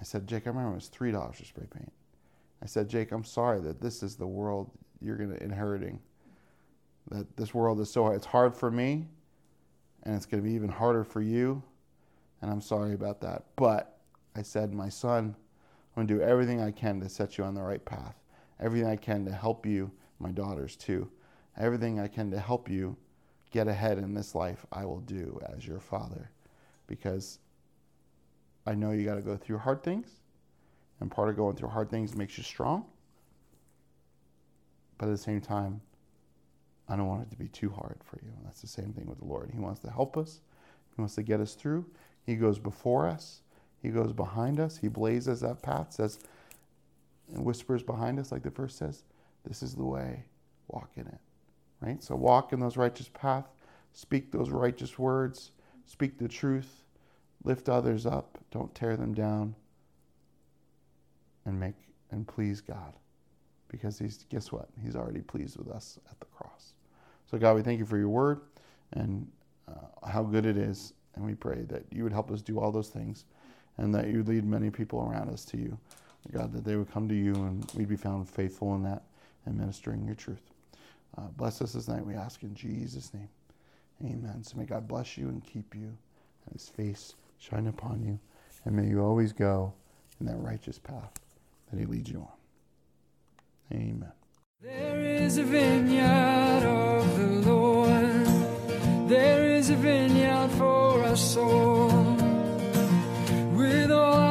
I 0.00 0.04
said, 0.04 0.26
Jake, 0.26 0.46
I 0.46 0.50
remember 0.50 0.72
it 0.72 0.76
was 0.76 0.88
three 0.88 1.12
dollars 1.12 1.36
for 1.36 1.44
spray 1.44 1.66
paint. 1.72 1.92
I 2.62 2.66
said, 2.66 2.88
Jake, 2.88 3.12
I'm 3.12 3.24
sorry 3.24 3.60
that 3.60 3.80
this 3.80 4.02
is 4.02 4.16
the 4.16 4.26
world 4.26 4.70
you're 5.00 5.16
gonna 5.16 5.36
inheriting. 5.36 5.98
That 7.10 7.36
this 7.36 7.54
world 7.54 7.80
is 7.80 7.90
so 7.90 8.04
hard. 8.04 8.16
It's 8.16 8.26
hard 8.26 8.54
for 8.54 8.70
me, 8.70 9.08
and 10.02 10.14
it's 10.14 10.26
gonna 10.26 10.42
be 10.42 10.52
even 10.52 10.68
harder 10.68 11.04
for 11.04 11.20
you. 11.20 11.62
And 12.42 12.50
I'm 12.50 12.60
sorry 12.60 12.94
about 12.94 13.20
that. 13.22 13.44
But 13.56 13.98
I 14.34 14.42
said, 14.42 14.72
my 14.72 14.88
son, 14.88 15.34
I'm 16.00 16.06
gonna 16.06 16.18
do 16.18 16.24
everything 16.24 16.62
I 16.62 16.70
can 16.70 16.98
to 17.00 17.10
set 17.10 17.36
you 17.36 17.44
on 17.44 17.54
the 17.54 17.60
right 17.60 17.84
path. 17.84 18.14
Everything 18.58 18.88
I 18.88 18.96
can 18.96 19.26
to 19.26 19.32
help 19.32 19.66
you, 19.66 19.90
my 20.18 20.30
daughters 20.30 20.74
too. 20.74 21.10
Everything 21.58 22.00
I 22.00 22.08
can 22.08 22.30
to 22.30 22.40
help 22.40 22.70
you 22.70 22.96
get 23.50 23.68
ahead 23.68 23.98
in 23.98 24.14
this 24.14 24.34
life, 24.34 24.64
I 24.72 24.86
will 24.86 25.00
do 25.00 25.38
as 25.54 25.66
your 25.66 25.78
father. 25.78 26.30
Because 26.86 27.38
I 28.66 28.74
know 28.74 28.92
you 28.92 29.04
got 29.04 29.16
to 29.16 29.20
go 29.20 29.36
through 29.36 29.58
hard 29.58 29.82
things. 29.82 30.08
And 31.00 31.10
part 31.10 31.28
of 31.28 31.36
going 31.36 31.56
through 31.56 31.68
hard 31.68 31.90
things 31.90 32.16
makes 32.16 32.38
you 32.38 32.44
strong. 32.44 32.86
But 34.96 35.10
at 35.10 35.12
the 35.12 35.18
same 35.18 35.42
time, 35.42 35.82
I 36.88 36.96
don't 36.96 37.08
want 37.08 37.24
it 37.24 37.30
to 37.32 37.36
be 37.36 37.48
too 37.48 37.68
hard 37.68 37.98
for 38.04 38.18
you. 38.22 38.30
And 38.38 38.46
that's 38.46 38.62
the 38.62 38.68
same 38.68 38.94
thing 38.94 39.06
with 39.06 39.18
the 39.18 39.26
Lord. 39.26 39.50
He 39.52 39.60
wants 39.60 39.80
to 39.80 39.90
help 39.90 40.16
us, 40.16 40.40
He 40.96 41.02
wants 41.02 41.14
to 41.16 41.22
get 41.22 41.40
us 41.40 41.52
through. 41.52 41.84
He 42.24 42.36
goes 42.36 42.58
before 42.58 43.06
us, 43.06 43.42
He 43.82 43.88
goes 43.88 44.12
behind 44.12 44.60
us, 44.60 44.76
He 44.76 44.88
blazes 44.88 45.40
that 45.40 45.62
path, 45.62 45.92
says, 45.92 46.18
and 47.32 47.44
whispers 47.44 47.82
behind 47.82 48.18
us, 48.18 48.32
like 48.32 48.42
the 48.42 48.50
verse 48.50 48.74
says, 48.74 49.04
This 49.46 49.62
is 49.62 49.74
the 49.74 49.84
way, 49.84 50.24
walk 50.68 50.90
in 50.96 51.06
it. 51.06 51.18
Right? 51.80 52.02
So 52.02 52.16
walk 52.16 52.52
in 52.52 52.60
those 52.60 52.76
righteous 52.76 53.08
path, 53.08 53.46
speak 53.92 54.30
those 54.30 54.50
righteous 54.50 54.98
words, 54.98 55.52
speak 55.86 56.18
the 56.18 56.28
truth, 56.28 56.84
lift 57.44 57.68
others 57.68 58.06
up, 58.06 58.38
don't 58.50 58.74
tear 58.74 58.96
them 58.96 59.14
down, 59.14 59.54
and 61.46 61.58
make 61.58 61.74
and 62.10 62.26
please 62.26 62.60
God. 62.60 62.92
Because 63.68 63.98
he's 63.98 64.24
guess 64.28 64.50
what? 64.52 64.68
He's 64.82 64.96
already 64.96 65.20
pleased 65.20 65.56
with 65.56 65.68
us 65.68 65.98
at 66.10 66.18
the 66.20 66.26
cross. 66.26 66.74
So 67.30 67.38
God, 67.38 67.54
we 67.54 67.62
thank 67.62 67.78
you 67.78 67.86
for 67.86 67.96
your 67.96 68.08
word 68.08 68.40
and 68.92 69.26
uh, 69.68 70.08
how 70.08 70.22
good 70.24 70.44
it 70.44 70.56
is, 70.56 70.92
and 71.14 71.24
we 71.24 71.34
pray 71.34 71.62
that 71.68 71.84
you 71.92 72.02
would 72.02 72.12
help 72.12 72.30
us 72.30 72.42
do 72.42 72.58
all 72.58 72.72
those 72.72 72.88
things, 72.88 73.24
and 73.78 73.94
that 73.94 74.08
you 74.08 74.22
lead 74.22 74.44
many 74.44 74.70
people 74.70 75.00
around 75.00 75.30
us 75.30 75.44
to 75.46 75.56
you. 75.56 75.78
God, 76.32 76.52
that 76.52 76.64
they 76.64 76.76
would 76.76 76.92
come 76.92 77.08
to 77.08 77.14
you 77.14 77.34
and 77.34 77.70
we'd 77.74 77.88
be 77.88 77.96
found 77.96 78.28
faithful 78.28 78.74
in 78.74 78.82
that 78.84 79.02
and 79.46 79.56
ministering 79.56 80.04
your 80.04 80.14
truth. 80.14 80.42
Uh, 81.16 81.28
bless 81.36 81.60
us 81.60 81.72
this 81.72 81.88
night, 81.88 82.04
we 82.04 82.14
ask 82.14 82.42
in 82.42 82.54
Jesus' 82.54 83.12
name. 83.12 83.28
Amen. 84.04 84.44
So 84.44 84.56
may 84.56 84.64
God 84.64 84.86
bless 84.86 85.18
you 85.18 85.28
and 85.28 85.44
keep 85.44 85.74
you, 85.74 85.86
and 85.88 86.52
his 86.52 86.68
face 86.68 87.14
shine 87.38 87.66
upon 87.66 88.02
you, 88.02 88.18
and 88.64 88.76
may 88.76 88.86
you 88.86 89.02
always 89.02 89.32
go 89.32 89.72
in 90.20 90.26
that 90.26 90.38
righteous 90.38 90.78
path 90.78 91.12
that 91.70 91.78
he 91.78 91.86
leads 91.86 92.10
you 92.10 92.20
on. 92.20 93.76
Amen. 93.76 94.12
There 94.62 95.00
is 95.00 95.38
a 95.38 95.44
vineyard 95.44 96.66
of 96.66 97.18
the 97.18 97.50
Lord. 97.50 98.26
There 99.08 99.46
is 99.46 99.70
a 99.70 99.76
vineyard 99.76 100.50
for 100.52 101.02
us 101.04 101.36
all 101.36 101.99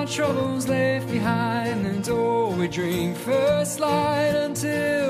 troubles 0.10 0.68
left 0.68 1.08
behind, 1.10 1.86
and 1.86 2.10
all 2.10 2.52
we 2.52 2.68
drink 2.68 3.16
first 3.18 3.80
light 3.80 4.34
until. 4.36 5.09